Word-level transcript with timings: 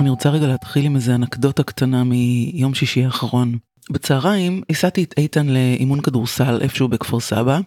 אני 0.00 0.10
רוצה 0.10 0.30
רגע 0.30 0.46
להתחיל 0.46 0.84
עם 0.84 0.96
איזה 0.96 1.14
אנקדוטה 1.14 1.62
קטנה 1.62 2.04
מיום 2.04 2.74
שישי 2.74 3.04
האחרון. 3.04 3.58
בצהריים 3.90 4.62
הסעתי 4.70 5.02
את 5.02 5.14
איתן 5.16 5.46
לאימון 5.46 6.00
כדורסל 6.00 6.58
איפשהו 6.60 6.88
בכפר 6.88 7.20
סבא, 7.20 7.60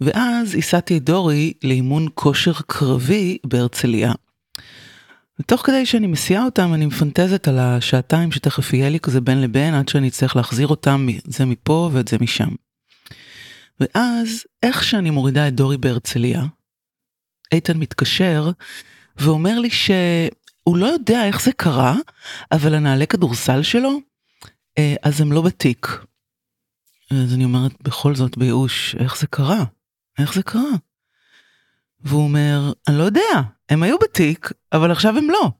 ואז 0.00 0.54
הסעתי 0.54 0.96
את 0.96 1.04
דורי 1.04 1.52
לאימון 1.62 2.08
כושר 2.14 2.52
קרבי 2.66 3.38
בהרצליה. 3.46 4.12
ותוך 5.40 5.66
כדי 5.66 5.86
שאני 5.86 6.06
מסיעה 6.06 6.44
אותם 6.44 6.74
אני 6.74 6.86
מפנטזת 6.86 7.48
על 7.48 7.58
השעתיים 7.58 8.32
שתכף 8.32 8.72
יהיה 8.72 8.88
לי 8.88 9.00
כזה 9.00 9.20
בין 9.20 9.40
לבין 9.40 9.74
עד 9.74 9.88
שאני 9.88 10.08
אצטרך 10.08 10.36
להחזיר 10.36 10.68
אותם 10.68 11.06
את 11.18 11.32
זה 11.32 11.44
מפה 11.44 11.90
ואת 11.92 12.08
זה 12.08 12.16
משם. 12.20 12.48
ואז 13.80 14.44
איך 14.62 14.84
שאני 14.84 15.10
מורידה 15.10 15.48
את 15.48 15.54
דורי 15.54 15.76
בהרצליה, 15.76 16.44
איתן 17.52 17.78
מתקשר 17.78 18.50
ואומר 19.16 19.58
לי 19.58 19.70
שהוא 20.70 20.78
לא 20.78 20.86
יודע 20.86 21.26
איך 21.26 21.42
זה 21.42 21.52
קרה, 21.52 21.94
אבל 22.52 22.74
הנעלי 22.74 23.06
כדורסל 23.06 23.62
שלו, 23.62 24.00
אה, 24.78 24.94
אז 25.02 25.20
הם 25.20 25.32
לא 25.32 25.42
בתיק. 25.42 25.86
אז 27.10 27.34
אני 27.34 27.44
אומרת 27.44 27.72
בכל 27.82 28.14
זאת 28.14 28.38
בייאוש, 28.38 28.94
איך 28.98 29.18
זה 29.18 29.26
קרה? 29.26 29.64
איך 30.18 30.34
זה 30.34 30.42
קרה? 30.42 30.70
והוא 32.00 32.22
אומר, 32.22 32.72
אני 32.88 32.98
לא 32.98 33.02
יודע, 33.02 33.40
הם 33.68 33.82
היו 33.82 33.96
בתיק, 33.98 34.52
אבל 34.72 34.90
עכשיו 34.90 35.18
הם 35.18 35.30
לא. 35.30 35.50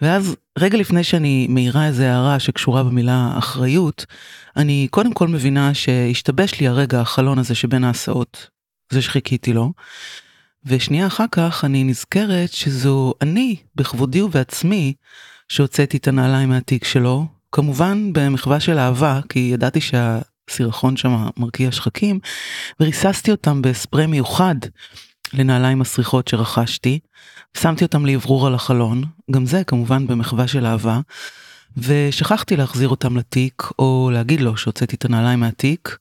ואז 0.00 0.36
רגע 0.58 0.78
לפני 0.78 1.04
שאני 1.04 1.46
מעירה 1.50 1.86
איזה 1.86 2.12
הערה 2.12 2.38
שקשורה 2.38 2.82
במילה 2.82 3.34
אחריות, 3.38 4.06
אני 4.56 4.88
קודם 4.90 5.14
כל 5.14 5.28
מבינה 5.28 5.74
שהשתבש 5.74 6.60
לי 6.60 6.68
הרגע 6.68 7.00
החלון 7.00 7.38
הזה 7.38 7.54
שבין 7.54 7.84
ההסעות, 7.84 8.50
זה 8.90 9.02
שחיכיתי 9.02 9.52
לו. 9.52 9.72
ושנייה 10.66 11.06
אחר 11.06 11.24
כך 11.32 11.64
אני 11.64 11.84
נזכרת 11.84 12.52
שזו 12.52 13.14
אני, 13.22 13.56
בכבודי 13.76 14.22
ובעצמי, 14.22 14.94
שהוצאתי 15.48 15.96
את 15.96 16.08
הנעליים 16.08 16.48
מהתיק 16.48 16.84
שלו, 16.84 17.26
כמובן 17.52 18.12
במחווה 18.12 18.60
של 18.60 18.78
אהבה, 18.78 19.20
כי 19.28 19.38
ידעתי 19.38 19.80
שהסירחון 19.80 20.96
שם 20.96 21.28
מרקיע 21.36 21.72
שחקים, 21.72 22.18
וריססתי 22.80 23.30
אותם 23.30 23.62
בספרי 23.62 24.06
מיוחד 24.06 24.54
לנעליים 25.32 25.78
מסריחות 25.78 26.28
שרכשתי, 26.28 26.98
שמתי 27.58 27.84
אותם 27.84 28.06
לאוורור 28.06 28.46
על 28.46 28.54
החלון, 28.54 29.04
גם 29.30 29.46
זה 29.46 29.64
כמובן 29.64 30.06
במחווה 30.06 30.48
של 30.48 30.66
אהבה, 30.66 31.00
ושכחתי 31.76 32.56
להחזיר 32.56 32.88
אותם 32.88 33.16
לתיק, 33.16 33.62
או 33.78 34.10
להגיד 34.12 34.40
לו 34.40 34.56
שהוצאתי 34.56 34.96
את 34.96 35.04
הנעליים 35.04 35.40
מהתיק. 35.40 35.96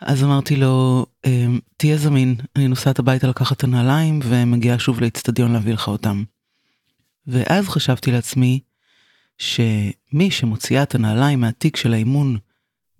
אז 0.00 0.24
אמרתי 0.24 0.56
לו, 0.56 1.06
אמ, 1.26 1.58
תהיה 1.76 1.96
זמין, 1.96 2.34
אני 2.56 2.68
נוסעת 2.68 2.98
הביתה 2.98 3.26
לקחת 3.26 3.56
את 3.56 3.64
הנעליים 3.64 4.20
ומגיעה 4.22 4.78
שוב 4.78 5.00
לאצטדיון 5.00 5.52
להביא 5.52 5.74
לך 5.74 5.88
אותם. 5.88 6.24
ואז 7.26 7.68
חשבתי 7.68 8.12
לעצמי, 8.12 8.60
שמי 9.38 10.30
שמוציאה 10.30 10.82
את 10.82 10.94
הנעליים 10.94 11.40
מהתיק 11.40 11.76
של 11.76 11.92
האימון 11.92 12.36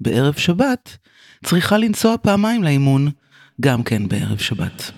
בערב 0.00 0.34
שבת, 0.34 0.97
צריכה 1.44 1.78
לנסוע 1.78 2.14
פעמיים 2.22 2.64
לאימון, 2.64 3.11
גם 3.61 3.83
כן 3.83 4.08
בערב 4.08 4.39
שבת. 4.39 4.91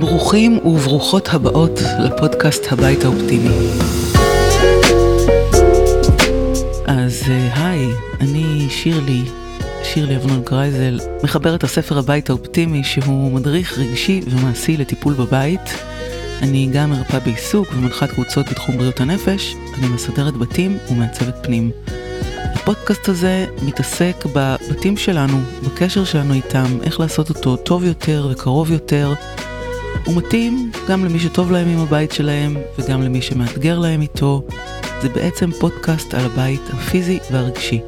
ברוכים 0.00 0.58
וברוכות 0.58 1.28
הבאות 1.28 1.80
לפודקאסט 2.04 2.72
הבית 2.72 3.04
האופטימי. 3.04 4.03
אז 7.24 7.30
היי, 7.30 7.88
אני 8.20 8.66
שירלי, 8.70 9.22
שירלי 9.82 10.16
אבנון 10.16 10.42
קרייזל, 10.44 11.00
מחברת 11.22 11.64
הספר 11.64 11.98
הבית 11.98 12.30
האופטימי 12.30 12.84
שהוא 12.84 13.32
מדריך 13.32 13.78
רגשי 13.78 14.20
ומעשי 14.30 14.76
לטיפול 14.76 15.14
בבית. 15.14 15.74
אני 16.42 16.68
גם 16.72 16.90
מרפאה 16.90 17.20
בעיסוק 17.20 17.68
ומנחת 17.72 18.10
קבוצות 18.10 18.46
בתחום 18.50 18.76
בריאות 18.76 19.00
הנפש, 19.00 19.54
אני 19.78 19.88
מסדרת 19.88 20.36
בתים 20.36 20.78
ומעצבת 20.90 21.34
פנים. 21.42 21.70
הפודקאסט 22.54 23.08
הזה 23.08 23.46
מתעסק 23.62 24.24
בבתים 24.34 24.96
שלנו, 24.96 25.40
בקשר 25.66 26.04
שלנו 26.04 26.34
איתם, 26.34 26.78
איך 26.82 27.00
לעשות 27.00 27.28
אותו 27.28 27.56
טוב 27.56 27.84
יותר 27.84 28.28
וקרוב 28.30 28.72
יותר. 28.72 29.14
הוא 30.04 30.16
מתאים 30.16 30.70
גם 30.88 31.04
למי 31.04 31.18
שטוב 31.18 31.52
להם 31.52 31.68
עם 31.68 31.78
הבית 31.78 32.12
שלהם 32.12 32.56
וגם 32.78 33.02
למי 33.02 33.22
שמאתגר 33.22 33.78
להם 33.78 34.00
איתו. 34.00 34.42
זה 35.04 35.10
בעצם 35.10 35.50
פודקאסט 35.60 36.14
על 36.14 36.24
הבית 36.24 36.60
הפיזי 36.72 37.18
והרגשי. 37.30 37.80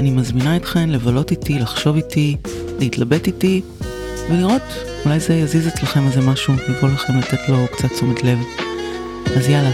אני 0.00 0.10
מזמינה 0.10 0.56
אתכן 0.56 0.90
לבלות 0.90 1.30
איתי, 1.30 1.58
לחשוב 1.58 1.96
איתי, 1.96 2.36
להתלבט 2.78 3.26
איתי 3.26 3.62
ולראות, 4.30 4.62
אולי 5.04 5.20
זה 5.20 5.34
יזיז 5.34 5.68
אצלכם 5.68 6.06
איזה 6.06 6.20
משהו, 6.20 6.54
יבוא 6.54 6.88
לכם 6.88 7.18
לתת 7.18 7.48
לו 7.48 7.66
קצת 7.72 7.92
תשומת 7.92 8.24
לב. 8.24 8.38
אז 9.36 9.48
יאללה, 9.48 9.70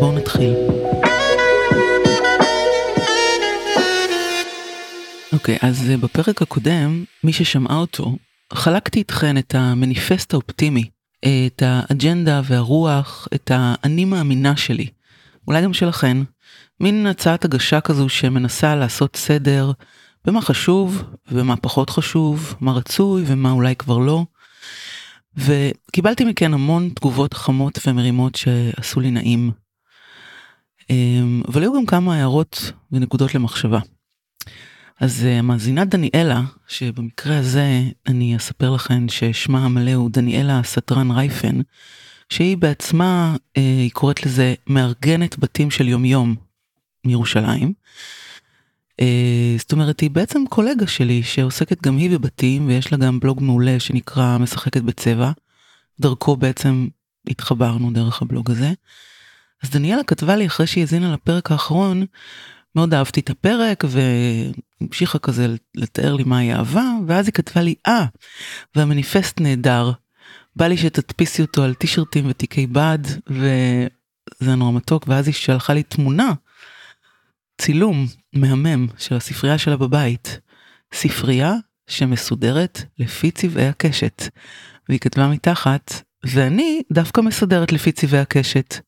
בואו 0.00 0.12
נתחיל. 0.12 0.54
אוקיי, 5.32 5.56
okay, 5.56 5.66
אז 5.66 5.90
בפרק 6.00 6.42
הקודם, 6.42 7.04
מי 7.24 7.32
ששמעה 7.32 7.76
אותו, 7.76 8.16
חלקתי 8.52 8.98
איתכן 8.98 9.38
את 9.38 9.54
המניפסט 9.54 10.34
האופטימי 10.34 10.84
את 11.24 11.62
האג'נדה 11.66 12.40
והרוח, 12.44 13.28
את 13.34 13.50
האני 13.54 14.04
מאמינה 14.04 14.56
שלי, 14.56 14.86
אולי 15.48 15.62
גם 15.62 15.74
שלכן, 15.74 16.16
מין 16.80 17.06
הצעת 17.06 17.44
הגשה 17.44 17.80
כזו 17.80 18.08
שמנסה 18.08 18.76
לעשות 18.76 19.16
סדר 19.16 19.72
במה 20.24 20.40
חשוב 20.40 21.02
ובמה 21.30 21.56
פחות 21.56 21.90
חשוב, 21.90 22.54
מה 22.60 22.72
רצוי 22.72 23.24
ומה 23.26 23.50
אולי 23.50 23.76
כבר 23.76 23.98
לא. 23.98 24.24
וקיבלתי 25.36 26.24
מכן 26.24 26.54
המון 26.54 26.88
תגובות 26.94 27.34
חמות 27.34 27.78
ומרימות 27.86 28.34
שעשו 28.34 29.00
לי 29.00 29.10
נעים. 29.10 29.50
אמ, 30.90 31.42
אבל 31.48 31.62
היו 31.62 31.72
גם 31.76 31.86
כמה 31.86 32.16
הערות 32.16 32.72
ונקודות 32.92 33.34
למחשבה. 33.34 33.78
אז 35.00 35.24
אה, 35.24 35.42
מאזינת 35.42 35.88
דניאלה, 35.88 36.40
שבמקרה 36.68 37.38
הזה 37.38 37.82
אני 38.06 38.36
אספר 38.36 38.70
לכם 38.70 39.08
ששמה 39.08 39.64
המלא 39.64 39.94
הוא 39.94 40.10
דניאלה 40.10 40.60
סטרן 40.64 41.10
רייפן, 41.10 41.60
שהיא 42.28 42.56
בעצמה, 42.56 43.36
אה, 43.56 43.62
היא 43.62 43.90
קוראת 43.90 44.26
לזה 44.26 44.54
מארגנת 44.66 45.38
בתים 45.38 45.70
של 45.70 45.88
יומיום 45.88 46.34
מירושלים. 47.04 47.72
אה, 49.00 49.54
זאת 49.58 49.72
אומרת, 49.72 50.00
היא 50.00 50.10
בעצם 50.10 50.44
קולגה 50.50 50.86
שלי 50.86 51.22
שעוסקת 51.22 51.82
גם 51.82 51.96
היא 51.96 52.10
בבתים, 52.10 52.66
ויש 52.66 52.92
לה 52.92 52.98
גם 52.98 53.20
בלוג 53.20 53.42
מעולה 53.42 53.80
שנקרא 53.80 54.38
משחקת 54.38 54.82
בצבע. 54.82 55.30
דרכו 56.00 56.36
בעצם 56.36 56.88
התחברנו 57.28 57.90
דרך 57.92 58.22
הבלוג 58.22 58.50
הזה. 58.50 58.72
אז 59.62 59.70
דניאלה 59.70 60.04
כתבה 60.04 60.36
לי 60.36 60.46
אחרי 60.46 60.66
שהיא 60.66 60.82
האזינה 60.82 61.12
לפרק 61.12 61.52
האחרון, 61.52 62.06
מאוד 62.76 62.94
אהבתי 62.94 63.20
את 63.20 63.30
הפרק 63.30 63.84
והמשיכה 63.88 65.18
כזה 65.18 65.46
לתאר 65.74 66.14
לי 66.14 66.24
מהי 66.24 66.54
אהבה 66.54 66.84
ואז 67.06 67.26
היא 67.26 67.32
כתבה 67.32 67.62
לי 67.62 67.74
אה 67.86 68.04
והמניפסט 68.76 69.40
נהדר. 69.40 69.92
בא 70.56 70.66
לי 70.66 70.76
שתדפיסי 70.76 71.42
אותו 71.42 71.62
על 71.62 71.74
טישרטים 71.74 72.24
ותיקי 72.28 72.66
בד 72.66 72.98
וזה 73.26 74.54
נורא 74.56 74.72
מתוק 74.72 75.04
ואז 75.08 75.26
היא 75.26 75.34
שלחה 75.34 75.74
לי 75.74 75.82
תמונה. 75.82 76.32
צילום 77.60 78.06
מהמם 78.32 78.86
של 78.98 79.14
הספרייה 79.14 79.58
שלה 79.58 79.76
בבית. 79.76 80.40
ספרייה 80.94 81.54
שמסודרת 81.86 82.82
לפי 82.98 83.30
צבעי 83.30 83.68
הקשת. 83.68 84.22
והיא 84.88 85.00
כתבה 85.00 85.28
מתחת 85.28 85.92
ואני 86.24 86.82
דווקא 86.92 87.20
מסודרת 87.20 87.72
לפי 87.72 87.92
צבעי 87.92 88.20
הקשת. 88.20 88.80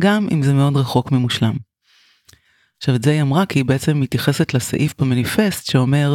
גם 0.00 0.28
אם 0.32 0.42
זה 0.42 0.52
מאוד 0.52 0.76
רחוק 0.76 1.12
ממושלם. 1.12 1.56
עכשיו 2.78 2.94
את 2.94 3.02
זה 3.02 3.10
היא 3.10 3.22
אמרה 3.22 3.46
כי 3.46 3.58
היא 3.58 3.64
בעצם 3.64 4.00
מתייחסת 4.00 4.54
לסעיף 4.54 4.94
במניפסט 4.98 5.70
שאומר 5.70 6.14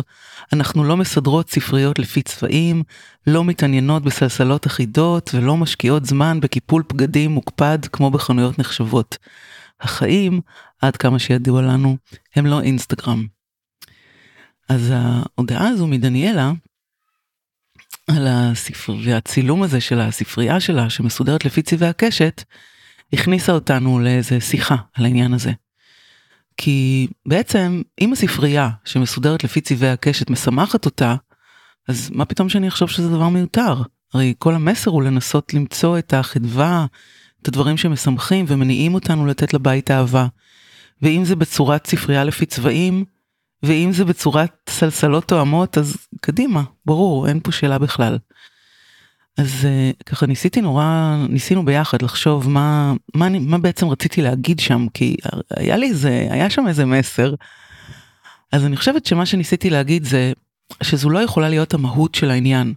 אנחנו 0.53 0.83
לא 0.83 0.97
מסדרות 0.97 1.49
ספריות 1.49 1.99
לפי 1.99 2.21
צבעים, 2.21 2.83
לא 3.27 3.43
מתעניינות 3.43 4.03
בסלסלות 4.03 4.67
אחידות 4.67 5.31
ולא 5.33 5.57
משקיעות 5.57 6.05
זמן 6.05 6.39
בקיפול 6.39 6.83
בגדים 6.93 7.31
מוקפד 7.31 7.79
כמו 7.85 8.11
בחנויות 8.11 8.59
נחשבות. 8.59 9.17
החיים, 9.81 10.41
עד 10.81 10.97
כמה 10.97 11.19
שידוע 11.19 11.61
לנו, 11.61 11.97
הם 12.35 12.45
לא 12.45 12.61
אינסטגרם. 12.61 13.27
אז 14.69 14.93
ההודעה 14.95 15.67
הזו 15.67 15.87
מדניאלה 15.87 16.51
על 18.07 18.27
הספר 18.27 18.95
והצילום 19.03 19.63
הזה 19.63 19.81
של 19.81 19.99
הספרייה 19.99 20.59
שלה 20.59 20.89
שמסודרת 20.89 21.45
לפי 21.45 21.61
צבעי 21.61 21.89
הקשת, 21.89 22.43
הכניסה 23.13 23.51
אותנו 23.51 23.99
לאיזה 23.99 24.41
שיחה 24.41 24.75
על 24.93 25.05
העניין 25.05 25.33
הזה. 25.33 25.51
כי 26.61 27.07
בעצם 27.25 27.81
אם 28.01 28.13
הספרייה 28.13 28.69
שמסודרת 28.85 29.43
לפי 29.43 29.61
צבעי 29.61 29.89
הקשת 29.89 30.29
משמחת 30.29 30.85
אותה, 30.85 31.15
אז 31.87 32.09
מה 32.13 32.25
פתאום 32.25 32.49
שאני 32.49 32.67
אחשוב 32.67 32.89
שזה 32.89 33.09
דבר 33.09 33.29
מיותר? 33.29 33.73
הרי 34.13 34.33
כל 34.39 34.55
המסר 34.55 34.91
הוא 34.91 35.03
לנסות 35.03 35.53
למצוא 35.53 35.99
את 35.99 36.13
החדווה, 36.13 36.85
את 37.41 37.47
הדברים 37.47 37.77
שמשמחים 37.77 38.45
ומניעים 38.47 38.93
אותנו 38.93 39.25
לתת 39.25 39.53
לבית 39.53 39.91
אהבה. 39.91 40.27
ואם 41.01 41.25
זה 41.25 41.35
בצורת 41.35 41.87
ספרייה 41.87 42.23
לפי 42.23 42.45
צבעים, 42.45 43.05
ואם 43.63 43.89
זה 43.93 44.05
בצורת 44.05 44.69
סלסלות 44.69 45.27
תואמות, 45.27 45.77
אז 45.77 45.97
קדימה, 46.21 46.63
ברור, 46.85 47.27
אין 47.27 47.39
פה 47.43 47.51
שאלה 47.51 47.77
בכלל. 47.77 48.17
אז 49.39 49.67
ככה 50.05 50.25
ניסיתי 50.25 50.61
נורא, 50.61 51.15
ניסינו 51.29 51.65
ביחד 51.65 52.01
לחשוב 52.01 52.49
מה, 52.49 52.93
מה, 53.15 53.29
מה 53.39 53.57
בעצם 53.57 53.87
רציתי 53.87 54.21
להגיד 54.21 54.59
שם, 54.59 54.87
כי 54.93 55.15
היה 55.55 55.77
לי 55.77 55.89
איזה, 55.89 56.27
היה 56.31 56.49
שם 56.49 56.67
איזה 56.67 56.85
מסר. 56.85 57.33
אז 58.51 58.65
אני 58.65 58.77
חושבת 58.77 59.05
שמה 59.05 59.25
שניסיתי 59.25 59.69
להגיד 59.69 60.03
זה 60.03 60.33
שזו 60.83 61.09
לא 61.09 61.19
יכולה 61.19 61.49
להיות 61.49 61.73
המהות 61.73 62.15
של 62.15 62.31
העניין. 62.31 62.73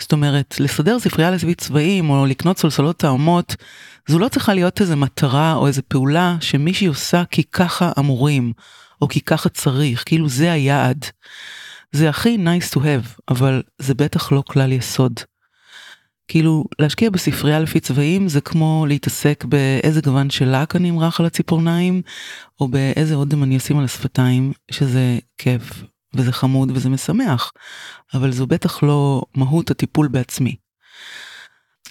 זאת 0.00 0.12
אומרת, 0.12 0.54
לסדר 0.60 0.98
ספרייה 0.98 1.30
לסביב 1.30 1.54
צבעים 1.54 2.10
או 2.10 2.26
לקנות 2.26 2.58
סולסלות 2.58 2.96
טעמות, 2.96 3.56
זו 4.08 4.18
לא 4.18 4.28
צריכה 4.28 4.54
להיות 4.54 4.80
איזה 4.80 4.96
מטרה 4.96 5.54
או 5.54 5.66
איזה 5.66 5.82
פעולה 5.82 6.36
שמישהי 6.40 6.86
עושה 6.86 7.22
כי 7.30 7.42
ככה 7.52 7.92
אמורים, 7.98 8.52
או 9.02 9.08
כי 9.08 9.20
ככה 9.20 9.48
צריך, 9.48 10.02
כאילו 10.06 10.28
זה 10.28 10.52
היעד. 10.52 11.04
זה 11.92 12.08
הכי 12.08 12.36
nice 12.36 12.74
to 12.74 12.78
have, 12.78 13.20
אבל 13.28 13.62
זה 13.78 13.94
בטח 13.94 14.32
לא 14.32 14.42
כלל 14.46 14.72
יסוד. 14.72 15.20
כאילו, 16.28 16.64
להשקיע 16.78 17.10
בספרייה 17.10 17.60
לפי 17.60 17.80
צבעים 17.80 18.28
זה 18.28 18.40
כמו 18.40 18.84
להתעסק 18.88 19.44
באיזה 19.44 20.00
גוון 20.00 20.30
של 20.30 20.48
לק 20.48 20.76
אני 20.76 20.90
אמרח 20.90 21.20
על 21.20 21.26
הציפורניים, 21.26 22.02
או 22.60 22.68
באיזה 22.68 23.14
אודם 23.14 23.42
אני 23.42 23.56
אשים 23.56 23.78
על 23.78 23.84
השפתיים, 23.84 24.52
שזה 24.70 25.18
כיף, 25.38 25.82
וזה 26.14 26.32
חמוד 26.32 26.70
וזה 26.74 26.88
משמח, 26.88 27.52
אבל 28.14 28.32
זו 28.32 28.46
בטח 28.46 28.82
לא 28.82 29.22
מהות 29.34 29.70
הטיפול 29.70 30.08
בעצמי. 30.08 30.56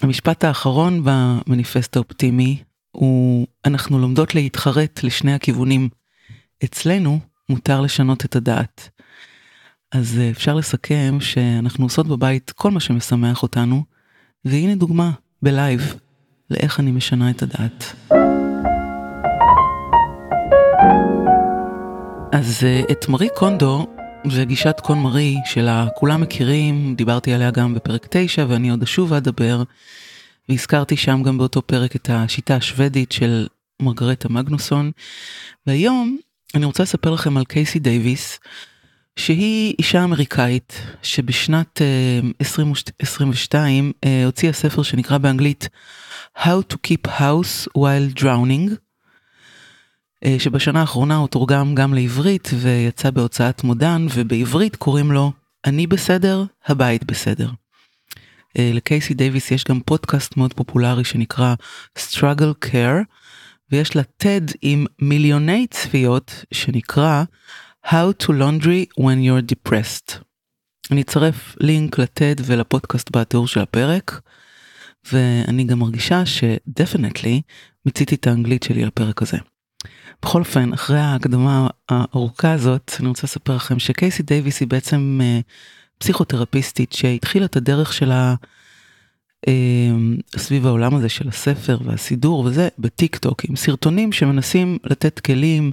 המשפט 0.02 0.44
האחרון 0.44 1.02
במניפסט 1.04 1.96
האופטימי 1.96 2.62
הוא, 2.90 3.46
אנחנו 3.64 3.98
לומדות 3.98 4.34
להתחרט 4.34 5.02
לשני 5.02 5.34
הכיוונים. 5.34 5.88
אצלנו 6.64 7.20
מותר 7.48 7.80
לשנות 7.80 8.24
את 8.24 8.36
הדעת. 8.36 8.88
אז 9.92 10.18
אה, 10.18 10.30
אפשר 10.30 10.54
לסכם 10.54 11.18
שאנחנו 11.20 11.84
עושות 11.84 12.06
בבית 12.06 12.50
כל 12.50 12.70
מה 12.70 12.80
שמשמח 12.80 13.42
אותנו, 13.42 13.84
והנה 14.46 14.74
דוגמה 14.74 15.10
בלייב 15.42 15.94
לאיך 16.50 16.80
אני 16.80 16.90
משנה 16.90 17.30
את 17.30 17.42
הדעת. 17.42 17.94
אז 22.32 22.64
אה, 22.64 22.82
את 22.92 23.08
מרי 23.08 23.28
קונדו 23.34 23.86
וגישת 24.32 24.80
קון 24.82 24.98
מרי 24.98 25.36
שלה 25.44 25.86
כולם 25.96 26.20
מכירים, 26.20 26.94
דיברתי 26.94 27.32
עליה 27.32 27.50
גם 27.50 27.74
בפרק 27.74 28.06
9 28.10 28.46
ואני 28.48 28.70
עוד 28.70 28.82
אשוב 28.82 29.12
ואדבר. 29.12 29.62
והזכרתי 30.48 30.96
שם 30.96 31.22
גם 31.22 31.38
באותו 31.38 31.62
פרק 31.62 31.96
את 31.96 32.10
השיטה 32.12 32.56
השוודית 32.56 33.12
של 33.12 33.46
מרגרטה 33.82 34.28
מגנוסון. 34.28 34.90
והיום 35.66 36.18
אני 36.54 36.64
רוצה 36.64 36.82
לספר 36.82 37.10
לכם 37.10 37.36
על 37.36 37.44
קייסי 37.44 37.78
דייוויס, 37.78 38.38
שהיא 39.16 39.74
אישה 39.78 40.04
אמריקאית 40.04 40.82
שבשנת 41.02 41.80
uh, 41.80 42.26
2022 42.40 43.92
uh, 43.92 44.08
הוציאה 44.24 44.52
ספר 44.52 44.82
שנקרא 44.82 45.18
באנגלית 45.18 45.68
How 46.38 46.72
to 46.72 46.76
Keep 46.86 47.08
House 47.08 47.68
While 47.78 48.20
Drowning, 48.20 48.70
uh, 50.24 50.28
שבשנה 50.38 50.80
האחרונה 50.80 51.16
הוא 51.16 51.28
תורגם 51.28 51.74
גם 51.74 51.94
לעברית 51.94 52.50
ויצא 52.60 53.10
בהוצאת 53.10 53.64
מודן, 53.64 54.06
ובעברית 54.14 54.76
קוראים 54.76 55.12
לו 55.12 55.32
אני 55.64 55.86
בסדר, 55.86 56.44
הבית 56.66 57.04
בסדר. 57.04 57.50
לקייסי 58.58 59.14
דייוויס 59.14 59.50
יש 59.50 59.64
גם 59.64 59.80
פודקאסט 59.80 60.36
מאוד 60.36 60.52
פופולרי 60.52 61.04
שנקרא 61.04 61.54
Struggle 61.98 62.66
Care, 62.66 63.04
ויש 63.72 63.96
לה 63.96 64.02
TED 64.22 64.52
עם 64.62 64.86
מיליוני 64.98 65.66
צפיות 65.70 66.44
שנקרא 66.52 67.24
How 67.90 68.12
to 68.24 68.32
Laundry 68.32 69.00
When 69.00 69.20
You're 69.26 69.46
Depressed. 69.52 70.14
אני 70.90 71.02
אצרף 71.02 71.56
לינק 71.60 71.98
לטד 71.98 72.34
ולפודקאסט 72.44 73.16
בתיאור 73.16 73.46
של 73.46 73.60
הפרק, 73.60 74.20
ואני 75.12 75.64
גם 75.64 75.78
מרגישה 75.78 76.22
ש 76.26 76.45
definitely 76.45 77.42
מיציתי 77.86 78.14
את 78.14 78.26
האנגלית 78.26 78.62
שלי 78.62 78.84
לפרק 78.84 79.22
הזה. 79.22 79.36
בכל 80.22 80.38
אופן, 80.38 80.72
אחרי 80.72 80.98
ההקדמה 80.98 81.68
הארוכה 81.88 82.52
הזאת, 82.52 82.92
אני 83.00 83.08
רוצה 83.08 83.22
לספר 83.24 83.56
לכם 83.56 83.78
שקייסי 83.78 84.22
דייוויס 84.22 84.60
היא 84.60 84.68
בעצם 84.68 85.20
אה, 85.22 85.40
פסיכותרפיסטית 85.98 86.92
שהתחילה 86.92 87.46
את 87.46 87.56
הדרך 87.56 87.92
שלה 87.92 88.34
אה, 89.48 89.90
סביב 90.36 90.66
העולם 90.66 90.94
הזה 90.94 91.08
של 91.08 91.28
הסדר 91.28 91.78
והסידור 91.84 92.40
וזה 92.40 92.68
בטיק 92.78 93.16
טוק 93.16 93.44
עם 93.44 93.56
סרטונים 93.56 94.12
שמנסים 94.12 94.78
לתת 94.84 95.20
כלים. 95.20 95.72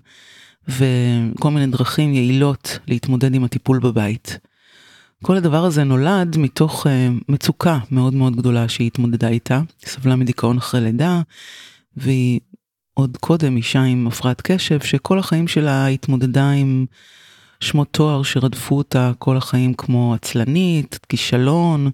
וכל 0.68 1.52
מיני 1.52 1.68
דרכים 1.68 2.14
יעילות 2.14 2.80
להתמודד 2.88 3.36
עם 3.36 3.44
הטיפול 3.44 3.80
בבית. 3.80 4.40
כל 5.24 5.38
הדבר 5.38 5.66
הזה 5.66 5.84
נולד 5.84 6.38
מתוך 6.38 6.86
uh, 6.88 6.90
מצוקה 7.30 7.80
מאוד 7.92 8.14
מאוד 8.14 8.36
גדולה 8.36 8.70
שהיא 8.70 8.88
התמודדה 8.88 9.28
איתה, 9.28 9.62
היא 9.82 9.90
סבלה 9.90 10.16
מדיכאון 10.16 10.58
אחרי 10.58 10.82
לידה, 10.82 11.22
והיא 11.98 12.40
עוד 12.94 13.18
קודם 13.18 13.58
אישה 13.58 13.82
עם 13.82 14.08
הפרעת 14.08 14.42
קשב 14.42 14.80
שכל 14.80 15.20
החיים 15.20 15.48
שלה 15.48 15.88
התמודדה 15.88 16.52
עם 16.52 16.86
שמות 17.60 17.88
תואר 17.92 18.24
שרדפו 18.24 18.78
אותה 18.78 19.12
כל 19.20 19.38
החיים 19.38 19.74
כמו 19.74 20.14
עצלנית, 20.14 21.00
כישלון, 21.10 21.92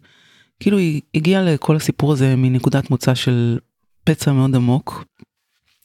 כאילו 0.60 0.78
היא 0.78 1.02
הגיעה 1.16 1.44
לכל 1.44 1.76
הסיפור 1.76 2.14
הזה 2.14 2.36
מנקודת 2.36 2.90
מוצא 2.90 3.16
של 3.16 3.60
פצע 4.04 4.32
מאוד 4.32 4.56
עמוק. 4.56 5.06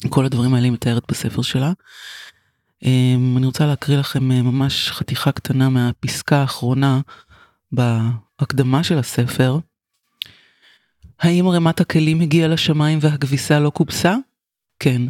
כל 0.09 0.25
הדברים 0.25 0.55
האלה 0.55 0.65
היא 0.65 0.73
מתארת 0.73 1.03
בספר 1.09 1.43
שלה. 1.43 1.73
אמ, 2.85 3.35
אני 3.37 3.47
רוצה 3.47 3.67
להקריא 3.67 3.99
לכם 3.99 4.33
אה, 4.33 4.43
ממש 4.43 4.91
חתיכה 4.91 5.33
קטנה 5.33 5.69
מהפסקה 5.69 6.37
האחרונה 6.37 7.01
בהקדמה 7.73 8.85
של 8.85 8.99
הספר. 8.99 9.59
האם 11.21 11.47
ערימת 11.49 11.81
הכלים 11.81 12.21
הגיעה 12.21 12.49
לשמיים 12.49 12.99
והכביסה 13.03 13.61
לא 13.61 13.71
כובסה? 13.75 14.17
כן. 14.79 15.03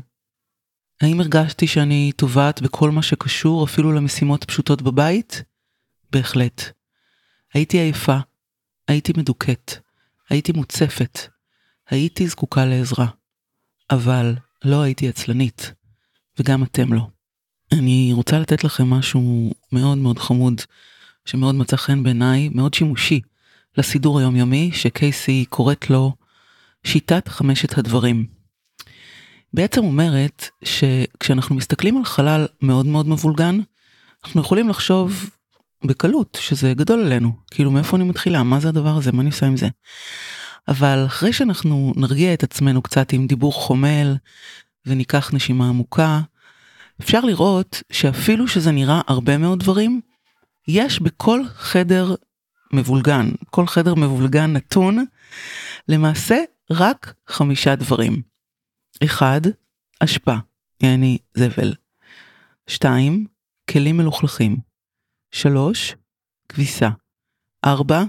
האם 1.00 1.20
הרגשתי 1.20 1.66
שאני 1.66 2.12
טובעת 2.16 2.62
בכל 2.62 2.90
מה 2.90 3.02
שקשור 3.02 3.64
אפילו 3.64 3.92
למשימות 3.92 4.44
פשוטות 4.44 4.82
בבית? 4.82 5.42
בהחלט. 6.12 6.62
הייתי 7.54 7.78
עייפה, 7.78 8.18
הייתי 8.88 9.12
מדוכאת, 9.16 9.74
הייתי 10.30 10.52
מוצפת, 10.52 11.18
הייתי 11.90 12.26
זקוקה 12.28 12.64
לעזרה. 12.64 13.06
אבל 13.90 14.34
לא 14.64 14.82
הייתי 14.82 15.08
עצלנית, 15.08 15.72
וגם 16.38 16.62
אתם 16.62 16.92
לא. 16.92 17.13
אני 17.78 18.10
רוצה 18.12 18.38
לתת 18.38 18.64
לכם 18.64 18.90
משהו 18.90 19.54
מאוד 19.72 19.98
מאוד 19.98 20.18
חמוד, 20.18 20.60
שמאוד 21.24 21.54
מצא 21.54 21.76
חן 21.76 22.02
בעיניי, 22.02 22.48
מאוד 22.48 22.74
שימושי, 22.74 23.20
לסידור 23.78 24.18
היומיומי, 24.18 24.70
שקייסי 24.72 25.44
קוראת 25.48 25.90
לו 25.90 26.12
שיטת 26.84 27.28
חמשת 27.28 27.78
הדברים. 27.78 28.26
בעצם 29.52 29.84
אומרת 29.84 30.48
שכשאנחנו 30.64 31.54
מסתכלים 31.54 31.96
על 31.96 32.04
חלל 32.04 32.46
מאוד 32.62 32.86
מאוד 32.86 33.08
מבולגן, 33.08 33.60
אנחנו 34.24 34.40
יכולים 34.40 34.68
לחשוב 34.68 35.30
בקלות 35.84 36.38
שזה 36.40 36.74
גדול 36.74 37.00
עלינו, 37.00 37.32
כאילו 37.50 37.70
מאיפה 37.70 37.96
אני 37.96 38.04
מתחילה, 38.04 38.42
מה 38.42 38.60
זה 38.60 38.68
הדבר 38.68 38.96
הזה, 38.96 39.12
מה 39.12 39.20
אני 39.20 39.30
עושה 39.30 39.46
עם 39.46 39.56
זה. 39.56 39.68
אבל 40.68 41.04
אחרי 41.06 41.32
שאנחנו 41.32 41.92
נרגיע 41.96 42.34
את 42.34 42.42
עצמנו 42.42 42.82
קצת 42.82 43.12
עם 43.12 43.26
דיבור 43.26 43.52
חומל 43.52 44.16
וניקח 44.86 45.34
נשימה 45.34 45.68
עמוקה, 45.68 46.20
אפשר 47.00 47.20
לראות 47.20 47.82
שאפילו 47.92 48.48
שזה 48.48 48.72
נראה 48.72 49.00
הרבה 49.06 49.38
מאוד 49.38 49.58
דברים, 49.58 50.00
יש 50.68 51.00
בכל 51.00 51.40
חדר 51.54 52.14
מבולגן, 52.72 53.30
כל 53.50 53.66
חדר 53.66 53.94
מבולגן 53.94 54.52
נתון, 54.52 55.04
למעשה 55.88 56.36
רק 56.70 57.14
חמישה 57.28 57.76
דברים. 57.76 58.22
אחד, 59.04 59.40
אשפה, 60.00 60.34
יעני 60.82 61.18
זבל. 61.34 61.74
שתיים, 62.66 63.26
כלים 63.70 63.96
מלוכלכים. 63.96 64.56
שלוש, 65.30 65.94
כביסה. 66.48 66.88
ארבע, 67.64 68.02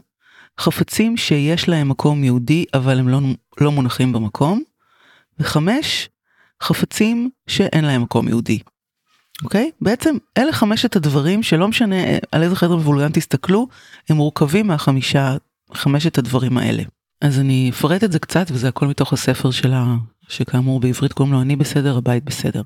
חפצים 0.60 1.18
שיש 1.18 1.70
להם 1.70 1.90
מקום 1.90 2.24
יהודי 2.24 2.66
אבל 2.74 3.00
הם 3.00 3.10
לא, 3.10 3.20
לא 3.62 3.72
מונחים 3.72 4.14
במקום. 4.14 4.64
וחמש, 5.40 6.10
חפצים 6.64 7.30
שאין 7.48 7.86
להם 7.86 8.02
מקום 8.02 8.28
יהודי. 8.28 8.60
אוקיי? 9.44 9.72
בעצם 9.82 10.16
אלה 10.38 10.54
חמשת 10.54 10.96
הדברים 10.96 11.44
שלא 11.44 11.68
משנה 11.68 11.96
על 12.32 12.44
איזה 12.44 12.56
חדר 12.56 12.76
מבולגן 12.76 13.12
תסתכלו, 13.12 13.68
הם 14.10 14.16
מורכבים 14.16 14.68
מהחמישה, 14.68 15.36
חמשת 15.74 16.18
הדברים 16.18 16.58
האלה. 16.58 16.84
אז 17.22 17.40
אני 17.40 17.70
אפרט 17.74 18.04
את 18.04 18.12
זה 18.12 18.20
קצת 18.20 18.48
וזה 18.52 18.68
הכל 18.68 18.88
מתוך 18.88 19.14
הספר 19.14 19.52
שלה, 19.52 19.86
שכאמור 20.28 20.80
בעברית 20.80 21.14
קוראים 21.14 21.34
לו 21.34 21.42
אני 21.42 21.56
בסדר, 21.56 21.98
הבית 21.98 22.24
בסדר. 22.24 22.62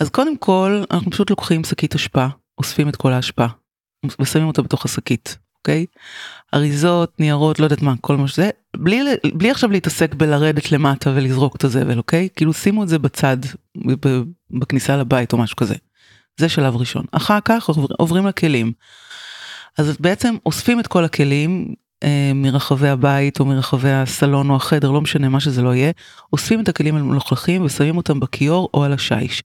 אז 0.00 0.08
קודם 0.08 0.36
כל 0.36 0.82
אנחנו 0.90 1.10
פשוט 1.10 1.30
לוקחים 1.30 1.64
שקית 1.64 1.94
אשפה, 1.94 2.26
אוספים 2.58 2.88
את 2.88 2.96
כל 2.96 3.12
האשפה 3.12 3.46
ושמים 4.20 4.46
אותה 4.46 4.62
בתוך 4.62 4.84
השקית, 4.84 5.38
אוקיי? 5.58 5.86
אריזות, 6.54 7.20
ניירות, 7.20 7.58
לא 7.58 7.64
יודעת 7.64 7.82
מה, 7.82 7.94
כל 8.00 8.16
מה 8.16 8.28
שזה, 8.28 8.50
בלי, 8.76 9.00
בלי 9.34 9.50
עכשיו 9.50 9.70
להתעסק 9.70 10.14
בלרדת 10.14 10.72
למטה 10.72 11.10
ולזרוק 11.10 11.56
את 11.56 11.64
הזבל, 11.64 11.98
אוקיי? 11.98 12.28
כאילו 12.36 12.52
שימו 12.52 12.82
את 12.82 12.88
זה 12.88 12.98
בצד, 12.98 13.36
בכניסה 14.50 14.96
לבית 14.96 15.32
או 15.32 15.38
משהו 15.38 15.56
כזה. 15.56 15.74
זה 16.36 16.48
שלב 16.48 16.76
ראשון. 16.76 17.04
אחר 17.12 17.38
כך 17.44 17.68
עוברים 17.98 18.26
לכלים. 18.26 18.72
אז 19.78 19.96
בעצם 20.00 20.36
אוספים 20.46 20.80
את 20.80 20.86
כל 20.86 21.04
הכלים, 21.04 21.74
אה, 22.02 22.32
מרחבי 22.34 22.88
הבית 22.88 23.40
או 23.40 23.44
מרחבי 23.44 23.90
הסלון 23.90 24.50
או 24.50 24.56
החדר, 24.56 24.90
לא 24.90 25.00
משנה 25.00 25.28
מה 25.28 25.40
שזה 25.40 25.62
לא 25.62 25.74
יהיה, 25.74 25.92
אוספים 26.32 26.60
את 26.60 26.68
הכלים 26.68 26.96
המלוכלכים 26.96 27.64
ושמים 27.64 27.96
אותם 27.96 28.20
בכיור 28.20 28.68
או 28.74 28.84
על 28.84 28.92
השיש. 28.92 29.42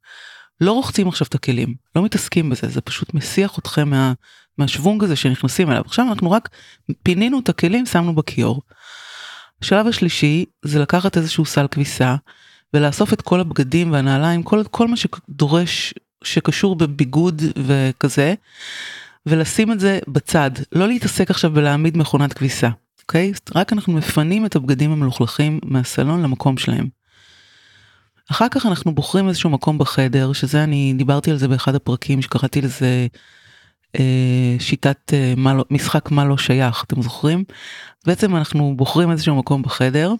לא 0.61 0.71
רוחצים 0.71 1.07
עכשיו 1.07 1.27
את 1.27 1.35
הכלים, 1.35 1.75
לא 1.95 2.03
מתעסקים 2.03 2.49
בזה, 2.49 2.67
זה 2.67 2.81
פשוט 2.81 3.13
מסיח 3.13 3.59
אתכם 3.59 3.89
מה, 3.89 4.13
מהשוונג 4.57 5.03
הזה 5.03 5.15
שנכנסים 5.15 5.71
אליו. 5.71 5.81
עכשיו 5.85 6.05
אנחנו 6.09 6.31
רק 6.31 6.49
פינינו 7.03 7.39
את 7.39 7.49
הכלים, 7.49 7.85
שמנו 7.85 8.15
בכיור. 8.15 8.61
השלב 9.61 9.87
השלישי 9.87 10.45
זה 10.65 10.79
לקחת 10.79 11.17
איזשהו 11.17 11.45
סל 11.45 11.67
כביסה 11.71 12.15
ולאסוף 12.75 13.13
את 13.13 13.21
כל 13.21 13.39
הבגדים 13.39 13.91
והנעליים, 13.91 14.43
כל, 14.43 14.63
כל 14.71 14.87
מה 14.87 14.95
שדורש, 14.97 15.93
שקשור 16.23 16.75
בביגוד 16.75 17.41
וכזה, 17.57 18.33
ולשים 19.25 19.71
את 19.71 19.79
זה 19.79 19.99
בצד, 20.07 20.51
לא 20.71 20.87
להתעסק 20.87 21.29
עכשיו 21.29 21.51
בלהעמיד 21.51 21.97
מכונת 21.97 22.33
כביסה, 22.33 22.69
אוקיי? 23.01 23.31
רק 23.55 23.73
אנחנו 23.73 23.93
מפנים 23.93 24.45
את 24.45 24.55
הבגדים 24.55 24.91
המלוכלכים 24.91 25.59
מהסלון 25.63 26.21
למקום 26.21 26.57
שלהם. 26.57 26.87
אחר 28.31 28.47
כך 28.51 28.65
אנחנו 28.65 28.95
בוחרים 28.95 29.27
איזשהו 29.27 29.49
מקום 29.49 29.77
בחדר, 29.77 30.33
שזה 30.33 30.63
אני 30.63 30.93
דיברתי 30.97 31.31
על 31.31 31.37
זה 31.37 31.47
באחד 31.47 31.75
הפרקים 31.75 32.21
שקראתי 32.21 32.61
לזה 32.61 33.07
אה, 33.99 34.55
שיטת 34.59 35.13
אה, 35.13 35.33
מה 35.37 35.53
לא, 35.53 35.65
משחק 35.71 36.11
מה 36.11 36.25
לא 36.25 36.37
שייך, 36.37 36.83
אתם 36.87 37.01
זוכרים? 37.01 37.43
בעצם 38.05 38.35
אנחנו 38.35 38.73
בוחרים 38.77 39.11
איזשהו 39.11 39.35
מקום 39.35 39.61
בחדר, 39.61 40.13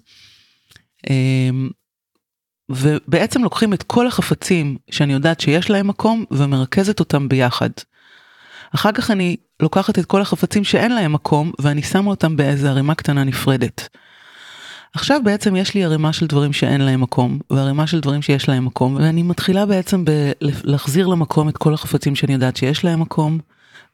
אה, 1.10 1.50
ובעצם 2.70 3.44
לוקחים 3.44 3.74
את 3.74 3.84
כל 3.84 4.08
החפצים 4.08 4.78
שאני 4.92 5.14
יודעת 5.14 5.40
שיש 5.40 5.70
להם 5.70 5.88
מקום 5.88 6.26
ומרכזת 6.32 7.00
אותם 7.00 7.30
ביחד. 7.30 7.70
אחר 8.76 8.92
כך 8.92 9.12
אני 9.12 9.38
לוקחת 9.60 10.00
את 10.00 10.06
כל 10.06 10.22
החפצים 10.22 10.64
שאין 10.64 10.92
להם 10.92 11.14
מקום 11.14 11.52
ואני 11.60 11.84
שמה 11.84 12.10
אותם 12.10 12.36
באיזה 12.38 12.70
ערימה 12.70 12.96
קטנה 12.96 13.24
נפרדת. 13.24 13.90
עכשיו 14.94 15.22
בעצם 15.24 15.56
יש 15.56 15.74
לי 15.74 15.84
ערימה 15.84 16.14
של 16.14 16.28
דברים 16.28 16.54
שאין 16.54 16.82
להם 16.82 17.02
מקום 17.02 17.40
וערימה 17.50 17.88
של 17.88 18.00
דברים 18.00 18.22
שיש 18.22 18.50
להם 18.50 18.66
מקום 18.66 18.96
ואני 18.96 19.24
מתחילה 19.24 19.66
בעצם 19.66 20.04
להחזיר 20.42 21.08
למקום 21.08 21.50
את 21.50 21.58
כל 21.58 21.74
החפצים 21.74 22.16
שאני 22.16 22.34
יודעת 22.34 22.58
שיש 22.58 22.86
להם 22.86 23.00
מקום 23.00 23.40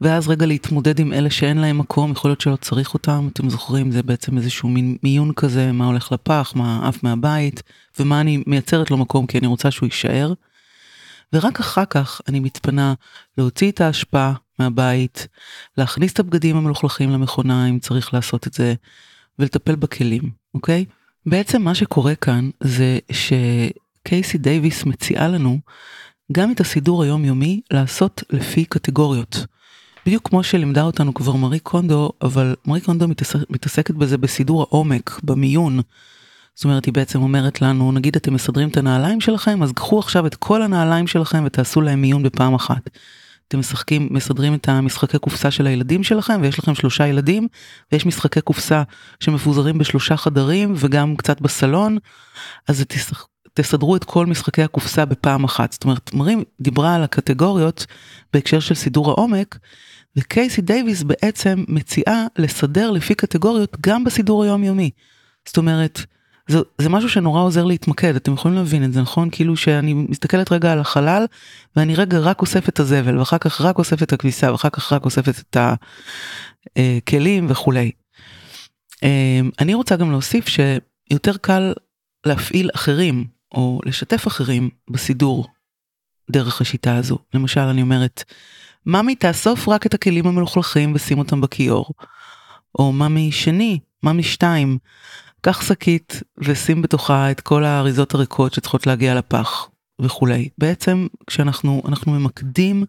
ואז 0.01 0.27
רגע 0.27 0.45
להתמודד 0.45 0.99
עם 0.99 1.13
אלה 1.13 1.29
שאין 1.29 1.57
להם 1.57 1.77
מקום 1.77 2.11
יכול 2.11 2.29
להיות 2.29 2.41
שלא 2.41 2.55
צריך 2.55 2.93
אותם 2.93 3.29
אתם 3.33 3.49
זוכרים 3.49 3.91
זה 3.91 4.03
בעצם 4.03 4.37
איזשהו 4.37 4.69
מין 4.69 4.97
מיון 5.03 5.33
כזה 5.33 5.71
מה 5.71 5.85
הולך 5.85 6.11
לפח 6.11 6.53
מה 6.55 6.87
עף 6.87 7.03
מהבית 7.03 7.63
ומה 7.99 8.21
אני 8.21 8.43
מייצרת 8.47 8.91
לו 8.91 8.97
מקום 8.97 9.27
כי 9.27 9.37
אני 9.37 9.47
רוצה 9.47 9.71
שהוא 9.71 9.87
יישאר. 9.87 10.33
ורק 11.33 11.59
אחר 11.59 11.85
כך 11.85 12.21
אני 12.27 12.39
מתפנה 12.39 12.93
להוציא 13.37 13.71
את 13.71 13.81
ההשפעה 13.81 14.33
מהבית, 14.59 15.27
להכניס 15.77 16.13
את 16.13 16.19
הבגדים 16.19 16.57
המלוכלכים 16.57 17.09
למכונה 17.09 17.69
אם 17.69 17.79
צריך 17.79 18.13
לעשות 18.13 18.47
את 18.47 18.53
זה, 18.53 18.73
ולטפל 19.39 19.75
בכלים, 19.75 20.29
אוקיי? 20.53 20.85
בעצם 21.25 21.61
מה 21.61 21.75
שקורה 21.75 22.15
כאן 22.15 22.49
זה 22.63 22.99
שקייסי 23.11 24.37
דייוויס 24.37 24.85
מציעה 24.85 25.27
לנו 25.27 25.59
גם 26.31 26.51
את 26.51 26.59
הסידור 26.59 27.03
היומיומי 27.03 27.61
לעשות 27.71 28.23
לפי 28.29 28.65
קטגוריות. 28.65 29.45
בדיוק 30.05 30.29
כמו 30.29 30.43
שלימדה 30.43 30.81
אותנו 30.81 31.13
כבר 31.13 31.35
מארי 31.35 31.59
קונדו, 31.59 32.11
אבל 32.21 32.55
מארי 32.65 32.81
קונדו 32.81 33.07
מתעסק, 33.07 33.39
מתעסקת 33.49 33.95
בזה 33.95 34.17
בסידור 34.17 34.61
העומק, 34.61 35.19
במיון. 35.23 35.81
זאת 36.55 36.65
אומרת, 36.65 36.85
היא 36.85 36.93
בעצם 36.93 37.21
אומרת 37.21 37.61
לנו, 37.61 37.91
נגיד 37.91 38.15
אתם 38.15 38.33
מסדרים 38.33 38.69
את 38.69 38.77
הנעליים 38.77 39.21
שלכם, 39.21 39.63
אז 39.63 39.71
קחו 39.71 39.99
עכשיו 39.99 40.27
את 40.27 40.35
כל 40.35 40.61
הנעליים 40.61 41.07
שלכם 41.07 41.43
ותעשו 41.45 41.81
להם 41.81 42.01
מיון 42.01 42.23
בפעם 42.23 42.53
אחת. 42.53 42.89
אתם 43.47 43.59
משחקים, 43.59 44.07
מסדרים 44.11 44.53
את 44.53 44.69
המשחקי 44.69 45.19
קופסה 45.19 45.51
של 45.51 45.67
הילדים 45.67 46.03
שלכם, 46.03 46.39
ויש 46.41 46.59
לכם 46.59 46.75
שלושה 46.75 47.07
ילדים, 47.07 47.47
ויש 47.91 48.05
משחקי 48.05 48.41
קופסה 48.41 48.83
שמפוזרים 49.19 49.77
בשלושה 49.77 50.17
חדרים 50.17 50.73
וגם 50.77 51.15
קצת 51.15 51.41
בסלון, 51.41 51.97
אז 52.67 52.81
תסדרו 53.53 53.95
את 53.95 54.03
כל 54.03 54.25
משחקי 54.25 54.63
הקופסה 54.63 55.05
בפעם 55.05 55.43
אחת. 55.43 55.71
זאת 55.71 55.83
אומרת, 55.83 56.13
מרים 56.13 56.43
דיברה 56.61 56.95
על 56.95 57.03
הקטגוריות 57.03 57.85
בהקשר 58.33 58.59
של 58.59 58.75
סידור 58.75 59.09
העומק, 59.09 59.57
וקייסי 60.15 60.61
דייוויס 60.61 61.03
בעצם 61.03 61.63
מציעה 61.67 62.25
לסדר 62.37 62.91
לפי 62.91 63.15
קטגוריות 63.15 63.77
גם 63.81 64.03
בסידור 64.03 64.43
היומיומי. 64.43 64.89
זאת 65.47 65.57
אומרת, 65.57 66.05
זה, 66.47 66.59
זה 66.77 66.89
משהו 66.89 67.09
שנורא 67.09 67.41
עוזר 67.41 67.63
להתמקד, 67.63 68.15
אתם 68.15 68.33
יכולים 68.33 68.57
להבין 68.57 68.83
את 68.83 68.93
זה, 68.93 69.01
נכון? 69.01 69.29
כאילו 69.31 69.57
שאני 69.57 69.93
מסתכלת 69.93 70.51
רגע 70.51 70.71
על 70.71 70.79
החלל, 70.79 71.25
ואני 71.75 71.95
רגע 71.95 72.19
רק 72.19 72.41
אוספת 72.41 72.69
את 72.69 72.79
הזבל, 72.79 73.19
ואחר 73.19 73.37
כך 73.37 73.61
רק 73.61 73.77
אוספת 73.77 74.03
את 74.03 74.13
הכביסה, 74.13 74.51
ואחר 74.51 74.69
כך 74.69 74.93
רק 74.93 75.05
אוספת 75.05 75.39
את 75.39 75.57
הכלים 76.75 77.45
וכולי. 77.49 77.91
אמ, 79.03 79.49
אני 79.59 79.73
רוצה 79.73 79.95
גם 79.95 80.11
להוסיף 80.11 80.47
שיותר 80.47 81.37
קל 81.41 81.73
להפעיל 82.25 82.69
אחרים, 82.75 83.25
או 83.53 83.79
לשתף 83.85 84.27
אחרים 84.27 84.69
בסידור 84.89 85.47
דרך 86.31 86.61
השיטה 86.61 86.95
הזו. 86.95 87.17
למשל, 87.33 87.61
אני 87.61 87.81
אומרת, 87.81 88.23
ממי 88.85 89.15
תאסוף 89.15 89.69
רק 89.69 89.85
את 89.85 89.93
הכלים 89.93 90.27
המלוכלכים 90.27 90.93
ושים 90.95 91.19
אותם 91.19 91.41
בכיור. 91.41 91.91
או 92.79 92.91
ממי 92.91 93.31
שני, 93.31 93.79
ממי 94.03 94.23
שתיים, 94.23 94.77
קח 95.41 95.61
שקית 95.61 96.23
ושים 96.37 96.81
בתוכה 96.81 97.31
את 97.31 97.41
כל 97.41 97.63
האריזות 97.63 98.13
הריקות 98.13 98.53
שצריכות 98.53 98.87
להגיע 98.87 99.15
לפח 99.15 99.69
וכולי. 100.01 100.49
בעצם 100.57 101.07
כשאנחנו 101.27 101.81
אנחנו 101.87 102.11
ממקדים 102.11 102.85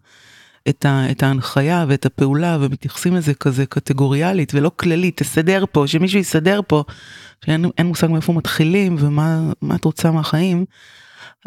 את, 0.69 0.85
ה, 0.85 1.11
את 1.11 1.23
ההנחיה 1.23 1.85
ואת 1.87 2.05
הפעולה 2.05 2.57
ומתייחסים 2.61 3.15
לזה 3.15 3.33
כזה 3.33 3.65
קטגוריאלית 3.65 4.53
ולא 4.53 4.71
כללית, 4.75 5.17
תסדר 5.17 5.65
פה, 5.71 5.83
שמישהו 5.87 6.19
יסדר 6.19 6.61
פה, 6.67 6.83
שאין 7.45 7.65
מושג 7.83 8.07
מאיפה 8.07 8.33
מתחילים 8.33 8.95
ומה 8.99 9.51
את 9.75 9.85
רוצה 9.85 10.11
מהחיים, 10.11 10.65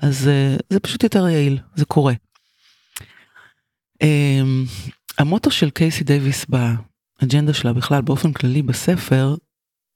אז 0.02 0.30
uh, 0.58 0.62
זה 0.70 0.80
פשוט 0.80 1.02
יותר 1.02 1.28
יעיל, 1.28 1.58
זה 1.74 1.84
קורה. 1.84 2.14
Um, 3.94 4.06
המוטו 5.18 5.50
של 5.50 5.70
קייסי 5.70 6.04
דייוויס 6.04 6.46
באג'נדה 6.48 7.54
שלה 7.54 7.72
בכלל 7.72 8.02
באופן 8.02 8.32
כללי 8.32 8.62
בספר 8.62 9.34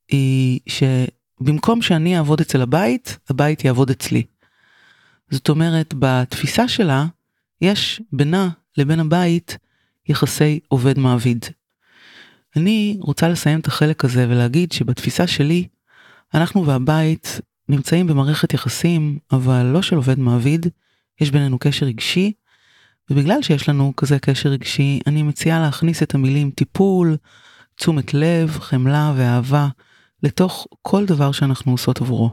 היא 0.08 0.60
שבמקום 0.66 1.82
שאני 1.82 2.16
אעבוד 2.16 2.40
אצל 2.40 2.62
הבית, 2.62 3.18
הבית 3.30 3.64
יעבוד 3.64 3.90
אצלי. 3.90 4.22
זאת 5.30 5.48
אומרת, 5.48 5.94
בתפיסה 5.98 6.68
שלה, 6.68 7.06
יש 7.60 8.02
בינה 8.12 8.48
לבין 8.76 9.00
הבית 9.00 9.58
יחסי 10.08 10.60
עובד 10.68 10.98
מעביד. 10.98 11.44
אני 12.56 12.98
רוצה 13.00 13.28
לסיים 13.28 13.60
את 13.60 13.66
החלק 13.66 14.04
הזה 14.04 14.26
ולהגיד 14.28 14.72
שבתפיסה 14.72 15.26
שלי, 15.26 15.68
אנחנו 16.34 16.66
והבית 16.66 17.40
נמצאים 17.68 18.06
במערכת 18.06 18.54
יחסים, 18.54 19.18
אבל 19.32 19.62
לא 19.62 19.82
של 19.82 19.96
עובד 19.96 20.18
מעביד, 20.18 20.66
יש 21.20 21.30
בינינו 21.30 21.58
קשר 21.58 21.86
רגשי, 21.86 22.32
ובגלל 23.10 23.42
שיש 23.42 23.68
לנו 23.68 23.92
כזה 23.96 24.18
קשר 24.18 24.48
רגשי, 24.48 25.00
אני 25.06 25.22
מציעה 25.22 25.60
להכניס 25.60 26.02
את 26.02 26.14
המילים 26.14 26.50
טיפול, 26.50 27.16
תשומת 27.76 28.14
לב, 28.14 28.50
חמלה 28.60 29.12
ואהבה 29.16 29.68
לתוך 30.22 30.66
כל 30.82 31.06
דבר 31.06 31.32
שאנחנו 31.32 31.72
עושות 31.72 32.00
עבורו. 32.00 32.30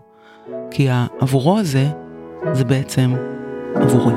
כי 0.72 0.90
העבורו 0.90 1.60
הזה 1.60 1.90
זה 2.54 2.64
בעצם 2.64 3.16
עבורי. 3.76 4.14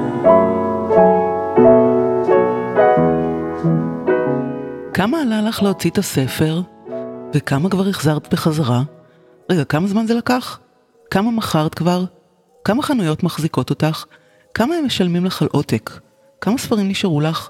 כמה 4.94 5.20
עלה 5.20 5.42
לך 5.42 5.62
להוציא 5.62 5.90
את 5.90 5.98
הספר? 5.98 6.62
וכמה 7.34 7.70
כבר 7.70 7.88
החזרת 7.88 8.34
בחזרה? 8.34 8.82
רגע, 9.50 9.64
כמה 9.64 9.86
זמן 9.86 10.06
זה 10.06 10.14
לקח? 10.14 10.58
כמה 11.10 11.30
מכרת 11.30 11.74
כבר? 11.74 12.04
כמה 12.64 12.82
חנויות 12.82 13.22
מחזיקות 13.22 13.70
אותך? 13.70 14.04
כמה 14.54 14.74
הם 14.74 14.86
משלמים 14.86 15.24
לך 15.24 15.42
על 15.42 15.48
עותק? 15.52 15.90
כמה 16.40 16.58
ספרים 16.58 16.88
נשארו 16.88 17.20
לך? 17.20 17.48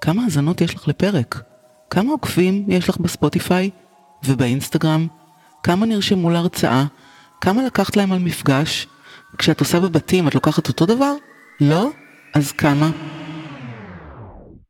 כמה 0.00 0.24
האזנות 0.24 0.60
יש 0.60 0.74
לך 0.74 0.88
לפרק? 0.88 1.42
כמה 1.90 2.10
עוקבים 2.10 2.64
יש 2.68 2.88
לך 2.88 2.96
בספוטיפיי 2.96 3.70
ובאינסטגרם? 4.24 5.06
כמה 5.62 5.86
נרשמו 5.86 6.30
להרצאה? 6.30 6.84
כמה 7.40 7.66
לקחת 7.66 7.96
להם 7.96 8.12
על 8.12 8.18
מפגש? 8.18 8.86
כשאת 9.38 9.60
עושה 9.60 9.80
בבתים 9.80 10.28
את 10.28 10.34
לוקחת 10.34 10.68
אותו 10.68 10.86
דבר? 10.86 11.14
לא? 11.60 11.90
אז 12.34 12.52
כמה? 12.52 12.90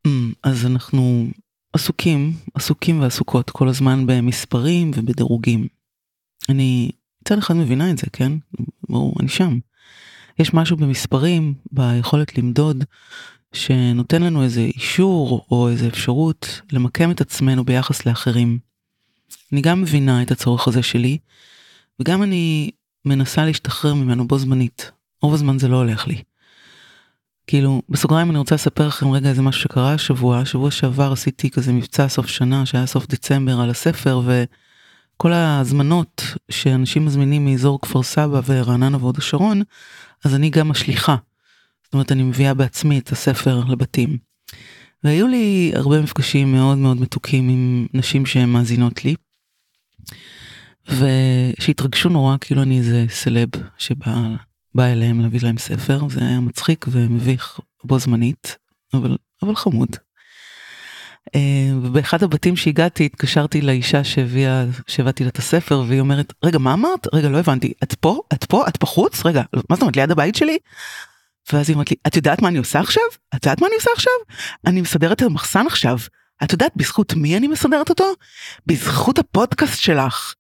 Mm, 0.07 0.11
אז 0.43 0.67
אנחנו 0.67 1.27
עסוקים, 1.73 2.33
עסוקים 2.55 3.01
ועסוקות 3.01 3.51
כל 3.51 3.69
הזמן 3.69 4.07
במספרים 4.07 4.91
ובדירוגים. 4.95 5.67
אני 6.49 6.91
מצד 7.23 7.39
אחד 7.39 7.55
מבינה 7.55 7.91
את 7.91 7.99
זה, 7.99 8.07
כן? 8.13 8.33
ברור, 8.89 9.15
אני 9.21 9.29
שם. 9.29 9.59
יש 10.39 10.55
משהו 10.55 10.77
במספרים, 10.77 11.55
ביכולת 11.73 12.39
למדוד, 12.39 12.85
שנותן 13.53 14.23
לנו 14.23 14.43
איזה 14.43 14.61
אישור 14.61 15.47
או 15.51 15.69
איזה 15.69 15.89
אפשרות 15.89 16.61
למקם 16.73 17.11
את 17.11 17.21
עצמנו 17.21 17.65
ביחס 17.65 18.07
לאחרים. 18.07 18.59
אני 19.53 19.61
גם 19.61 19.83
מבינה 19.83 20.23
את 20.23 20.31
הצורך 20.31 20.69
הזה 20.69 20.83
שלי, 20.83 21.19
וגם 22.01 22.23
אני 22.23 22.71
מנסה 23.05 23.45
להשתחרר 23.45 23.95
ממנו 23.95 24.29
בו 24.29 24.39
זמנית. 24.39 24.91
רוב 25.23 25.35
הזמן 25.35 25.59
זה 25.59 25.69
לא 25.69 25.77
הולך 25.77 26.07
לי. 26.07 26.23
כאילו, 27.47 27.83
בסוגריים 27.89 28.31
אני 28.31 28.39
רוצה 28.39 28.55
לספר 28.55 28.87
לכם 28.89 29.11
רגע 29.11 29.29
איזה 29.29 29.43
משהו 29.43 29.63
שקרה 29.63 29.93
השבוע. 29.93 30.45
שבוע 30.45 30.71
שעבר 30.71 31.13
עשיתי 31.13 31.51
כזה 31.51 31.73
מבצע 31.73 32.09
סוף 32.09 32.27
שנה 32.27 32.67
שהיה 32.67 32.87
סוף 32.87 33.07
דצמבר 33.07 33.61
על 33.61 33.71
הספר, 33.71 34.21
כל 35.17 35.33
ההזמנות 35.33 36.23
שאנשים 36.51 37.05
מזמינים 37.05 37.45
מאזור 37.45 37.81
כפר 37.81 38.03
סבא 38.03 38.41
ורעננה 38.47 38.97
והוד 38.97 39.19
השרון, 39.19 39.63
אז 40.25 40.35
אני 40.35 40.51
גם 40.51 40.71
השליחה. 40.71 41.17
זאת 41.85 41.93
אומרת, 41.93 42.13
אני 42.13 42.23
מביאה 42.23 42.55
בעצמי 42.55 42.99
את 42.99 43.13
הספר 43.13 43.63
לבתים. 43.69 44.19
והיו 45.05 45.27
לי 45.27 45.73
הרבה 45.75 46.03
מפגשים 46.03 46.53
מאוד 46.53 46.79
מאוד 46.79 47.01
מתוקים 47.01 47.49
עם 47.49 47.87
נשים 47.95 48.27
שהן 48.27 48.49
מאזינות 48.49 49.05
לי. 49.05 49.15
ושהתרגשו 50.89 52.09
נורא 52.09 52.37
כאילו 52.41 52.63
אני 52.63 52.79
איזה 52.79 53.07
סלב 53.09 53.49
שבא 53.79 54.15
אליהם 54.83 55.21
להביא 55.21 55.41
להם 55.43 55.59
ספר, 55.59 56.09
זה 56.09 56.21
היה 56.21 56.41
מצחיק 56.41 56.87
ומביך 56.89 57.61
בו 57.85 57.99
זמנית, 57.99 58.57
אבל, 58.95 59.17
אבל 59.43 59.57
חמוד. 59.57 59.89
אה, 61.35 61.71
ובאחד 61.83 62.23
הבתים 62.23 62.57
שהגעתי 62.57 63.05
התקשרתי 63.05 63.61
לאישה 63.61 64.05
שהביאה, 64.05 64.65
שהבאתי 64.87 65.25
לה 65.25 65.29
את 65.29 65.39
הספר 65.39 65.85
והיא 65.89 66.01
אומרת 66.01 66.33
רגע 66.45 66.59
מה 66.59 66.75
אמרת? 66.75 67.07
רגע 67.15 67.29
לא 67.29 67.39
הבנתי 67.39 67.73
את 67.83 67.95
פה? 67.95 68.21
את 68.33 68.45
פה? 68.45 68.69
את 68.69 68.79
בחוץ? 68.81 69.27
רגע 69.27 69.43
מה 69.71 69.77
זאת 69.77 69.83
אומרת 69.83 69.97
ליד 69.97 70.11
הבית 70.11 70.35
שלי? 70.35 70.59
ואז 71.53 71.69
היא 71.69 71.75
אומרת 71.75 71.91
לי 71.91 71.97
את 72.07 72.17
יודעת 72.17 72.43
מה 72.43 72.49
אני 72.49 72.59
עושה 72.59 72.81
עכשיו? 72.81 73.03
את 73.35 73.47
יודעת 73.47 73.61
מה 73.61 73.67
אני 73.67 73.75
עושה 73.75 73.91
עכשיו? 73.95 74.13
אני 74.67 74.81
מסדרת 74.81 75.17
את 75.17 75.23
המחסן 75.23 75.67
עכשיו. 75.67 75.99
את 76.45 76.53
יודעת 76.53 76.73
בזכות 76.77 77.15
מי 77.15 77.37
אני 77.37 77.49
מסדרת 77.49 77.91
אותו? 77.91 78.13
בזכות 78.67 79.19
הפודקאסט 79.19 79.81
שלך. 79.81 80.35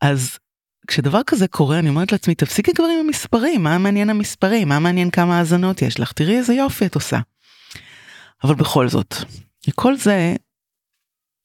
אז 0.00 0.38
כשדבר 0.86 1.20
כזה 1.26 1.48
קורה 1.48 1.78
אני 1.78 1.88
אומרת 1.88 2.12
לעצמי 2.12 2.34
תפסיקי 2.34 2.74
כבר 2.74 2.84
עם 2.84 3.06
המספרים 3.06 3.62
מה 3.62 3.78
מעניין 3.78 4.10
המספרים 4.10 4.68
מה 4.68 4.78
מעניין 4.78 5.10
כמה 5.10 5.38
האזנות 5.38 5.82
יש 5.82 6.00
לך 6.00 6.12
תראי 6.12 6.36
איזה 6.36 6.54
יופי 6.54 6.86
את 6.86 6.94
עושה. 6.94 7.20
אבל 8.44 8.54
בכל 8.54 8.88
זאת 8.88 9.14
כל 9.74 9.96
זה 9.96 10.36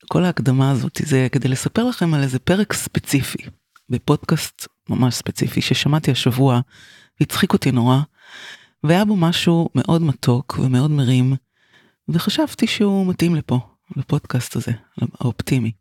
כל 0.08 0.24
ההקדמה 0.24 0.72
הזאת 0.72 1.02
זה 1.06 1.28
כדי 1.32 1.48
לספר 1.48 1.84
לכם 1.84 2.14
על 2.14 2.24
איזה 2.24 2.40
פרק 2.40 2.74
ספציפי 2.74 3.44
בפודקאסט 3.90 4.68
ממש 4.90 5.16
ספציפי 5.16 5.62
ששמעתי 5.62 6.12
השבוע 6.12 6.60
הצחיק 7.22 7.54
אותי 7.54 7.72
נורא 7.72 7.98
והיה 8.84 9.06
בו 9.06 9.16
משהו 9.16 9.70
מאוד 9.76 10.02
מתוק 10.02 10.60
ומאוד 10.60 10.92
מרים 10.92 11.36
וחשבתי 12.10 12.68
שהוא 12.68 13.08
מתאים 13.08 13.36
לפה 13.36 13.60
לפודקאסט 13.96 14.56
הזה 14.56 14.72
האופטימי. 15.20 15.72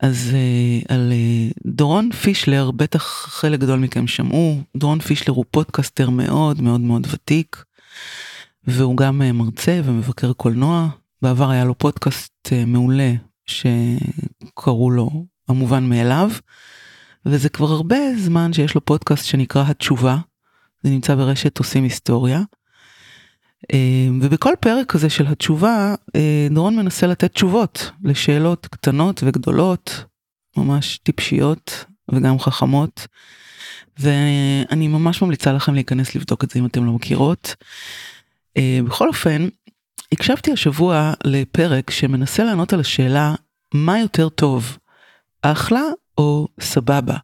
אז 0.00 0.30
uh, 0.30 0.92
על 0.92 1.12
uh, 1.12 1.54
דורון 1.66 2.12
פישלר 2.12 2.70
בטח 2.70 3.02
חלק 3.28 3.60
גדול 3.60 3.78
מכם 3.78 4.06
שמעו 4.06 4.60
דורון 4.76 5.00
פישלר 5.00 5.34
הוא 5.34 5.44
פודקאסטר 5.50 6.10
מאוד 6.10 6.60
מאוד 6.60 6.80
מאוד 6.80 7.06
ותיק 7.10 7.64
והוא 8.64 8.96
גם 8.96 9.22
uh, 9.22 9.32
מרצה 9.32 9.80
ומבקר 9.84 10.32
קולנוע 10.32 10.88
בעבר 11.22 11.50
היה 11.50 11.64
לו 11.64 11.78
פודקאסט 11.78 12.52
מעולה 12.66 13.12
שקראו 13.46 14.90
לו 14.90 15.26
המובן 15.48 15.88
מאליו 15.88 16.30
וזה 17.26 17.48
כבר 17.48 17.66
הרבה 17.66 17.96
זמן 18.18 18.52
שיש 18.52 18.74
לו 18.74 18.84
פודקאסט 18.84 19.24
שנקרא 19.24 19.64
התשובה 19.66 20.16
זה 20.82 20.90
נמצא 20.90 21.14
ברשת 21.14 21.58
עושים 21.58 21.84
היסטוריה. 21.84 22.40
אמ, 23.72 24.18
ובכל 24.22 24.52
פרק 24.60 24.86
כזה 24.92 25.10
של 25.10 25.26
התשובה, 25.26 25.94
אה, 26.16 26.48
דורון 26.50 26.76
מנסה 26.76 27.06
לתת 27.06 27.32
תשובות 27.32 27.90
לשאלות 28.04 28.66
קטנות 28.66 29.20
וגדולות, 29.24 30.04
ממש 30.56 30.98
טיפשיות 30.98 31.84
וגם 32.10 32.38
חכמות. 32.38 33.06
ואני 33.98 34.88
ממש 34.88 35.22
ממליצה 35.22 35.52
לכם 35.52 35.74
להיכנס 35.74 36.14
לבדוק 36.14 36.44
את 36.44 36.50
זה 36.50 36.58
אם 36.58 36.66
אתם 36.66 36.86
לא 36.86 36.92
מכירות. 36.92 37.54
אה, 38.56 38.80
בכל 38.84 39.08
אופן, 39.08 39.48
הקשבתי 40.12 40.52
השבוע 40.52 41.12
לפרק 41.24 41.90
שמנסה 41.90 42.44
לענות 42.44 42.72
על 42.72 42.80
השאלה 42.80 43.34
מה 43.74 43.98
יותר 43.98 44.28
טוב, 44.28 44.78
אחלה 45.42 45.82
או 46.18 46.48
סבבה. 46.60 47.16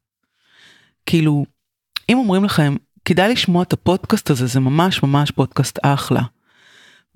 כאילו, 1.07 1.45
אם 2.09 2.19
אומרים 2.19 2.45
לכם 2.45 2.77
כדאי 3.05 3.33
לשמוע 3.33 3.63
את 3.63 3.73
הפודקאסט 3.73 4.31
הזה, 4.31 4.47
זה 4.47 4.61
ממש 4.61 5.03
ממש 5.03 5.31
פודקאסט 5.31 5.79
אחלה. 5.83 6.23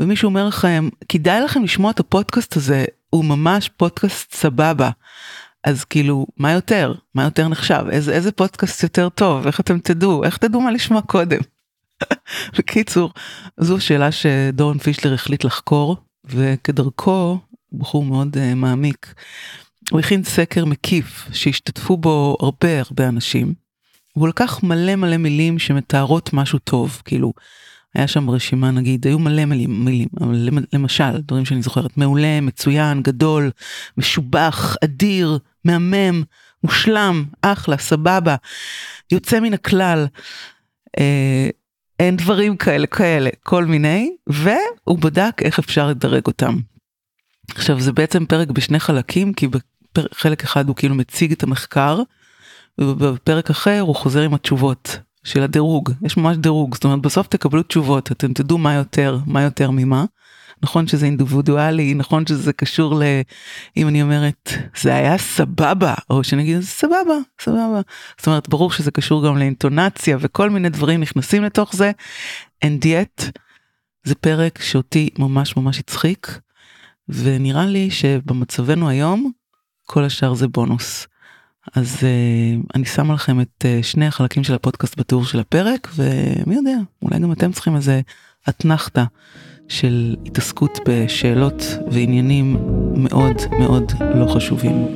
ומישהו 0.00 0.28
אומר 0.28 0.48
לכם, 0.48 0.88
כדאי 1.08 1.40
לכם 1.40 1.64
לשמוע 1.64 1.90
את 1.90 2.00
הפודקאסט 2.00 2.56
הזה, 2.56 2.84
הוא 3.10 3.24
ממש 3.24 3.70
פודקאסט 3.76 4.34
סבבה. 4.34 4.90
אז 5.64 5.84
כאילו, 5.84 6.26
מה 6.36 6.52
יותר? 6.52 6.94
מה 7.14 7.24
יותר 7.24 7.48
נחשב? 7.48 7.84
איזה, 7.90 8.12
איזה 8.12 8.32
פודקאסט 8.32 8.82
יותר 8.82 9.08
טוב? 9.08 9.46
איך 9.46 9.60
אתם 9.60 9.78
תדעו? 9.78 10.24
איך 10.24 10.36
תדעו 10.36 10.60
מה 10.60 10.70
לשמוע 10.70 11.02
קודם? 11.02 11.40
בקיצור, 12.58 13.12
זו 13.56 13.80
שאלה 13.80 14.12
שדורון 14.12 14.78
פישלר 14.78 15.14
החליט 15.14 15.44
לחקור, 15.44 15.96
וכדרכו, 16.24 17.38
בחור 17.72 18.04
מאוד 18.04 18.36
uh, 18.36 18.54
מעמיק, 18.54 19.14
הוא 19.90 20.00
הכין 20.00 20.24
סקר 20.24 20.64
מקיף 20.64 21.28
שהשתתפו 21.32 21.96
בו 21.96 22.36
הרבה 22.40 22.80
הרבה 22.80 23.08
אנשים. 23.08 23.54
והוא 24.16 24.28
לקח 24.28 24.62
מלא 24.62 24.96
מלא 24.96 25.16
מילים 25.16 25.58
שמתארות 25.58 26.32
משהו 26.32 26.58
טוב, 26.58 27.02
כאילו, 27.04 27.32
היה 27.94 28.08
שם 28.08 28.30
רשימה 28.30 28.70
נגיד, 28.70 29.06
היו 29.06 29.18
מלא 29.18 29.44
מילים, 29.44 29.84
מילים, 29.84 30.08
אבל 30.20 30.48
למשל, 30.72 31.20
דברים 31.20 31.44
שאני 31.44 31.62
זוכרת, 31.62 31.96
מעולה, 31.96 32.40
מצוין, 32.40 33.02
גדול, 33.02 33.50
משובח, 33.96 34.76
אדיר, 34.84 35.38
מהמם, 35.64 36.22
מושלם, 36.64 37.24
אחלה, 37.42 37.78
סבבה, 37.78 38.36
יוצא 39.12 39.40
מן 39.40 39.54
הכלל. 39.54 40.06
אה, 40.98 41.48
אין 42.00 42.16
דברים 42.16 42.56
כאלה, 42.56 42.86
כאלה, 42.86 43.30
כל 43.42 43.64
מיני, 43.64 44.10
והוא 44.26 44.98
בדק 44.98 45.42
איך 45.42 45.58
אפשר 45.58 45.88
לדרג 45.88 46.26
אותם. 46.26 46.56
עכשיו 47.50 47.80
זה 47.80 47.92
בעצם 47.92 48.26
פרק 48.26 48.48
בשני 48.48 48.80
חלקים, 48.80 49.32
כי 49.32 49.48
בחלק 49.94 50.42
אחד 50.44 50.68
הוא 50.68 50.76
כאילו 50.76 50.94
מציג 50.94 51.32
את 51.32 51.42
המחקר, 51.42 52.00
ובפרק 52.80 53.50
אחר 53.50 53.80
הוא 53.80 53.94
חוזר 53.94 54.20
עם 54.20 54.34
התשובות 54.34 54.98
של 55.28 55.42
הדירוג, 55.42 55.90
יש 56.02 56.16
ממש 56.16 56.36
דירוג, 56.36 56.74
זאת 56.74 56.84
אומרת 56.84 57.00
בסוף 57.00 57.26
תקבלו 57.26 57.62
תשובות, 57.62 58.12
אתם 58.12 58.32
תדעו 58.32 58.58
מה 58.58 58.74
יותר, 58.74 59.18
מה 59.26 59.42
יותר 59.42 59.70
ממה. 59.70 60.04
נכון 60.62 60.86
שזה 60.86 61.06
אינדיבידואלי, 61.06 61.94
נכון 61.94 62.26
שזה 62.26 62.52
קשור 62.52 62.94
ל... 62.94 63.02
אם 63.76 63.88
אני 63.88 64.02
אומרת, 64.02 64.52
זה 64.80 64.94
היה 64.94 65.18
סבבה, 65.18 65.94
או 66.10 66.24
שאני 66.24 66.42
אגיד, 66.42 66.60
סבבה, 66.60 67.14
סבבה. 67.40 67.80
זאת 68.18 68.26
אומרת, 68.26 68.48
ברור 68.48 68.72
שזה 68.72 68.90
קשור 68.90 69.26
גם 69.26 69.38
לאינטונציה 69.38 70.16
וכל 70.20 70.50
מיני 70.50 70.68
דברים 70.68 71.00
נכנסים 71.00 71.44
לתוך 71.44 71.76
זה. 71.76 71.92
And 72.64 72.84
yet, 72.84 73.30
זה 74.04 74.14
פרק 74.14 74.62
שאותי 74.62 75.08
ממש 75.18 75.56
ממש 75.56 75.78
הצחיק, 75.78 76.40
ונראה 77.08 77.66
לי 77.66 77.90
שבמצבנו 77.90 78.88
היום, 78.88 79.32
כל 79.86 80.04
השאר 80.04 80.34
זה 80.34 80.48
בונוס. 80.48 81.06
אז 81.74 81.96
uh, 81.96 82.66
אני 82.74 82.84
שמה 82.84 83.14
לכם 83.14 83.40
את 83.40 83.64
uh, 83.64 83.82
שני 83.82 84.06
החלקים 84.06 84.44
של 84.44 84.54
הפודקאסט 84.54 84.98
בתיאור 84.98 85.24
של 85.24 85.40
הפרק 85.40 85.88
ומי 85.96 86.54
יודע 86.54 86.76
אולי 87.02 87.18
גם 87.18 87.32
אתם 87.32 87.52
צריכים 87.52 87.76
איזה 87.76 88.00
אתנחתא 88.48 89.04
של 89.68 90.16
התעסקות 90.26 90.78
בשאלות 90.88 91.62
ועניינים 91.90 92.56
מאוד 92.96 93.36
מאוד 93.58 93.92
לא 94.14 94.34
חשובים. 94.34 94.86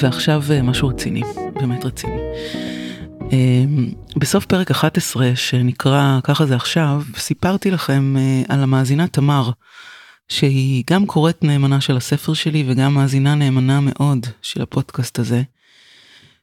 ועכשיו 0.00 0.42
uh, 0.48 0.62
משהו 0.62 0.88
רציני, 0.88 1.22
באמת 1.54 1.84
רציני. 1.84 2.20
Uh, 3.18 3.34
בסוף 4.16 4.46
פרק 4.46 4.70
11 4.70 5.30
שנקרא 5.34 6.18
ככה 6.24 6.46
זה 6.46 6.56
עכשיו 6.56 7.02
סיפרתי 7.16 7.70
לכם 7.70 8.16
uh, 8.16 8.52
על 8.52 8.62
המאזינה 8.62 9.06
תמר. 9.06 9.50
שהיא 10.32 10.84
גם 10.90 11.06
קוראת 11.06 11.44
נאמנה 11.44 11.80
של 11.80 11.96
הספר 11.96 12.34
שלי 12.34 12.64
וגם 12.66 12.94
מאזינה 12.94 13.34
נאמנה 13.34 13.80
מאוד 13.80 14.26
של 14.42 14.62
הפודקאסט 14.62 15.18
הזה, 15.18 15.42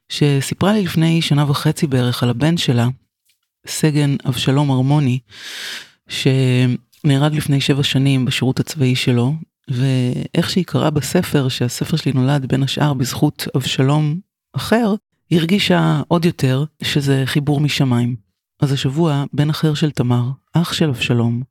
שסיפרה 0.08 0.72
לי 0.72 0.82
לפני 0.82 1.22
שנה 1.22 1.50
וחצי 1.50 1.86
בערך 1.86 2.22
על 2.22 2.30
הבן 2.30 2.56
שלה, 2.56 2.88
סגן 3.66 4.16
אבשלום 4.28 4.70
הרמוני, 4.70 5.18
שנהרג 6.08 7.34
לפני 7.34 7.60
שבע 7.60 7.82
שנים 7.82 8.24
בשירות 8.24 8.60
הצבאי 8.60 8.96
שלו, 8.96 9.34
ואיך 9.68 10.50
שהיא 10.50 10.64
קראה 10.64 10.90
בספר, 10.90 11.48
שהספר 11.48 11.96
שלי 11.96 12.12
נולד 12.12 12.46
בין 12.46 12.62
השאר 12.62 12.94
בזכות 12.94 13.48
אבשלום 13.56 14.20
אחר, 14.52 14.94
היא 15.30 15.38
הרגישה 15.38 16.02
עוד 16.08 16.24
יותר 16.24 16.64
שזה 16.82 17.22
חיבור 17.26 17.60
משמיים. 17.60 18.16
אז 18.60 18.72
השבוע 18.72 19.24
בן 19.32 19.50
אחר 19.50 19.74
של 19.74 19.90
תמר, 19.90 20.30
אח 20.52 20.72
של 20.72 20.88
אבשלום, 20.88 21.42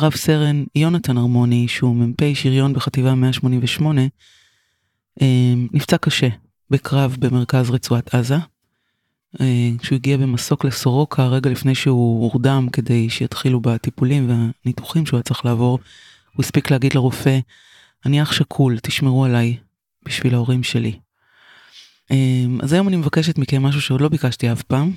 רב 0.00 0.12
סרן 0.16 0.64
יונתן 0.74 1.16
הרמוני, 1.16 1.68
שהוא 1.68 1.96
מ"פ 1.96 2.34
שריון 2.34 2.72
בחטיבה 2.72 3.14
188, 3.14 4.00
אמ, 5.20 5.68
נפצע 5.72 5.98
קשה 5.98 6.28
בקרב 6.70 7.16
במרכז 7.18 7.70
רצועת 7.70 8.14
עזה. 8.14 8.36
אה, 9.40 9.70
כשהוא 9.78 9.96
הגיע 9.96 10.16
במסוק 10.16 10.64
לסורוקה 10.64 11.26
רגע 11.26 11.50
לפני 11.50 11.74
שהוא 11.74 12.22
הורדם 12.22 12.68
כדי 12.72 13.10
שיתחילו 13.10 13.60
בטיפולים 13.60 14.30
והניתוחים 14.30 15.06
שהוא 15.06 15.18
היה 15.18 15.22
צריך 15.22 15.44
לעבור, 15.44 15.78
הוא 16.34 16.44
הספיק 16.44 16.70
להגיד 16.70 16.94
לרופא, 16.94 17.38
אני 18.06 18.22
אח 18.22 18.32
שכול, 18.32 18.78
תשמרו 18.78 19.24
עליי 19.24 19.56
בשביל 20.04 20.34
ההורים 20.34 20.62
שלי. 20.62 20.98
אמ, 22.10 22.58
אז 22.62 22.72
היום 22.72 22.88
אני 22.88 22.96
מבקשת 22.96 23.38
מכם 23.38 23.62
משהו 23.62 23.80
שעוד 23.80 24.00
לא 24.00 24.08
ביקשתי 24.08 24.52
אף 24.52 24.62
פעם. 24.62 24.92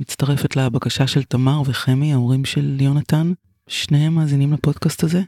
מצטרפת 0.00 0.56
לבקשה 0.56 1.06
של 1.06 1.22
תמר 1.22 1.62
וחמי, 1.64 2.12
ההורים 2.12 2.44
של 2.44 2.80
יונתן, 2.80 3.32
שניהם 3.68 4.14
מאזינים 4.14 4.52
לפודקאסט 4.52 5.04
הזה. 5.04 5.22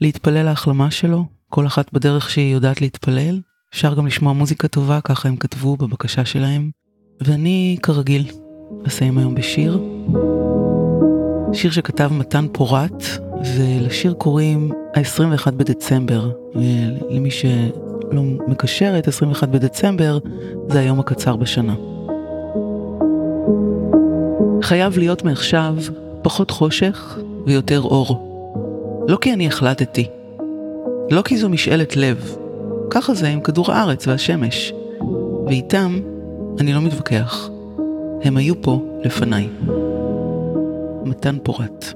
להתפלל 0.00 0.42
להחלמה 0.42 0.90
שלו, 0.90 1.24
כל 1.48 1.66
אחת 1.66 1.92
בדרך 1.92 2.30
שהיא 2.30 2.54
יודעת 2.54 2.80
להתפלל. 2.80 3.40
אפשר 3.74 3.94
גם 3.94 4.06
לשמוע 4.06 4.32
מוזיקה 4.32 4.68
טובה, 4.68 5.00
ככה 5.00 5.28
הם 5.28 5.36
כתבו 5.36 5.76
בבקשה 5.76 6.24
שלהם. 6.24 6.70
ואני, 7.20 7.76
כרגיל, 7.82 8.24
אסיים 8.86 9.18
היום 9.18 9.34
בשיר. 9.34 9.82
שיר 11.52 11.70
שכתב 11.70 12.10
מתן 12.12 12.46
פורת, 12.52 13.04
ולשיר 13.56 14.12
קוראים 14.12 14.72
ה-21 14.94 15.50
בדצמבר. 15.50 16.30
למי 17.10 17.30
שלא 17.30 18.22
מקשר 18.48 18.98
את 18.98 19.08
21 19.08 19.48
בדצמבר, 19.48 20.18
זה 20.68 20.78
היום 20.78 21.00
הקצר 21.00 21.36
בשנה. 21.36 21.74
חייב 24.62 24.98
להיות 24.98 25.24
מעכשיו 25.24 25.76
פחות 26.22 26.50
חושך 26.50 27.18
ויותר 27.48 27.80
אור. 27.80 28.24
לא 29.08 29.18
כי 29.20 29.32
אני 29.32 29.46
החלטתי, 29.46 30.06
לא 31.10 31.22
כי 31.22 31.36
זו 31.36 31.48
משאלת 31.48 31.96
לב, 31.96 32.36
ככה 32.90 33.14
זה 33.14 33.28
עם 33.28 33.40
כדור 33.40 33.72
הארץ 33.72 34.06
והשמש, 34.06 34.72
ואיתם 35.46 36.00
אני 36.60 36.72
לא 36.72 36.80
מתווכח. 36.80 37.48
הם 38.22 38.36
היו 38.36 38.62
פה 38.62 38.82
לפניי. 39.04 39.48
מתן 41.04 41.36
פורט. 41.42 41.92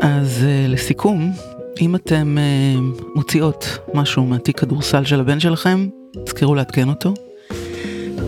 אז 0.00 0.42
uh, 0.42 0.70
לסיכום, 0.70 1.32
אם 1.80 1.94
אתם 1.94 2.36
uh, 2.38 3.02
מוציאות 3.14 3.78
משהו 3.94 4.24
מהתיק 4.24 4.60
כדורסל 4.60 5.04
של 5.04 5.20
הבן 5.20 5.40
שלכם, 5.40 5.88
תזכרו 6.24 6.54
לעדכן 6.54 6.88
אותו. 6.88 7.14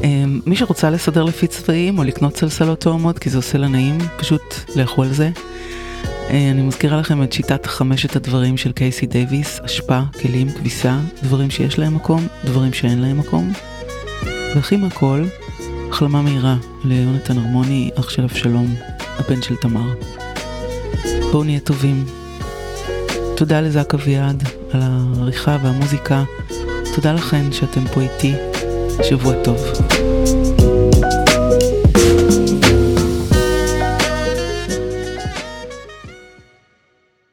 Um, 0.05 0.07
מי 0.47 0.57
שרוצה 0.57 0.91
לסדר 0.91 1.23
לפי 1.23 1.47
צבעים 1.47 1.99
או 1.99 2.05
לקנות 2.05 2.37
סלסלות 2.37 2.81
תואמות, 2.81 3.19
כי 3.19 3.31
זה 3.31 3.39
עושה 3.39 3.59
לה 3.59 3.69
נעים, 3.69 3.99
פשוט 4.17 4.55
לכו 4.77 5.03
על 5.03 5.13
זה. 5.13 5.31
Uh, 6.05 6.31
אני 6.31 6.63
מזכירה 6.63 6.97
לכם 6.97 7.23
את 7.23 7.33
שיטת 7.33 7.67
חמשת 7.67 8.17
הדברים 8.17 8.57
של 8.57 8.73
קייסי 8.73 9.07
דייוויס, 9.07 9.61
אשפה, 9.61 10.01
כלים, 10.23 10.51
כביסה, 10.51 10.99
דברים 11.23 11.51
שיש 11.51 11.79
להם 11.79 11.95
מקום, 11.95 12.27
דברים 12.45 12.73
שאין 12.73 13.01
להם 13.01 13.19
מקום. 13.19 13.53
והכי 14.55 14.77
מהכל, 14.77 15.25
החלמה 15.91 16.23
מהירה 16.23 16.57
ליונתן 16.85 17.39
הרמוני, 17.39 17.91
אח 18.01 18.11
של 18.11 18.23
אבשלום, 18.23 18.75
הבן 19.19 19.43
של 19.43 19.57
תמר. 19.57 19.95
בואו 21.33 21.45
נהיה 21.45 21.61
טובים. 21.61 22.05
תודה 23.37 23.61
לזק 23.61 23.95
אביעד 23.95 24.43
על 24.73 24.81
העריכה 24.83 25.59
והמוזיקה. 25.63 26.25
תודה 26.95 27.13
לכן 27.13 27.53
שאתם 27.53 27.85
פה 27.87 28.01
איתי. 28.01 28.54
שבוע 29.03 29.35
טוב. 29.45 29.59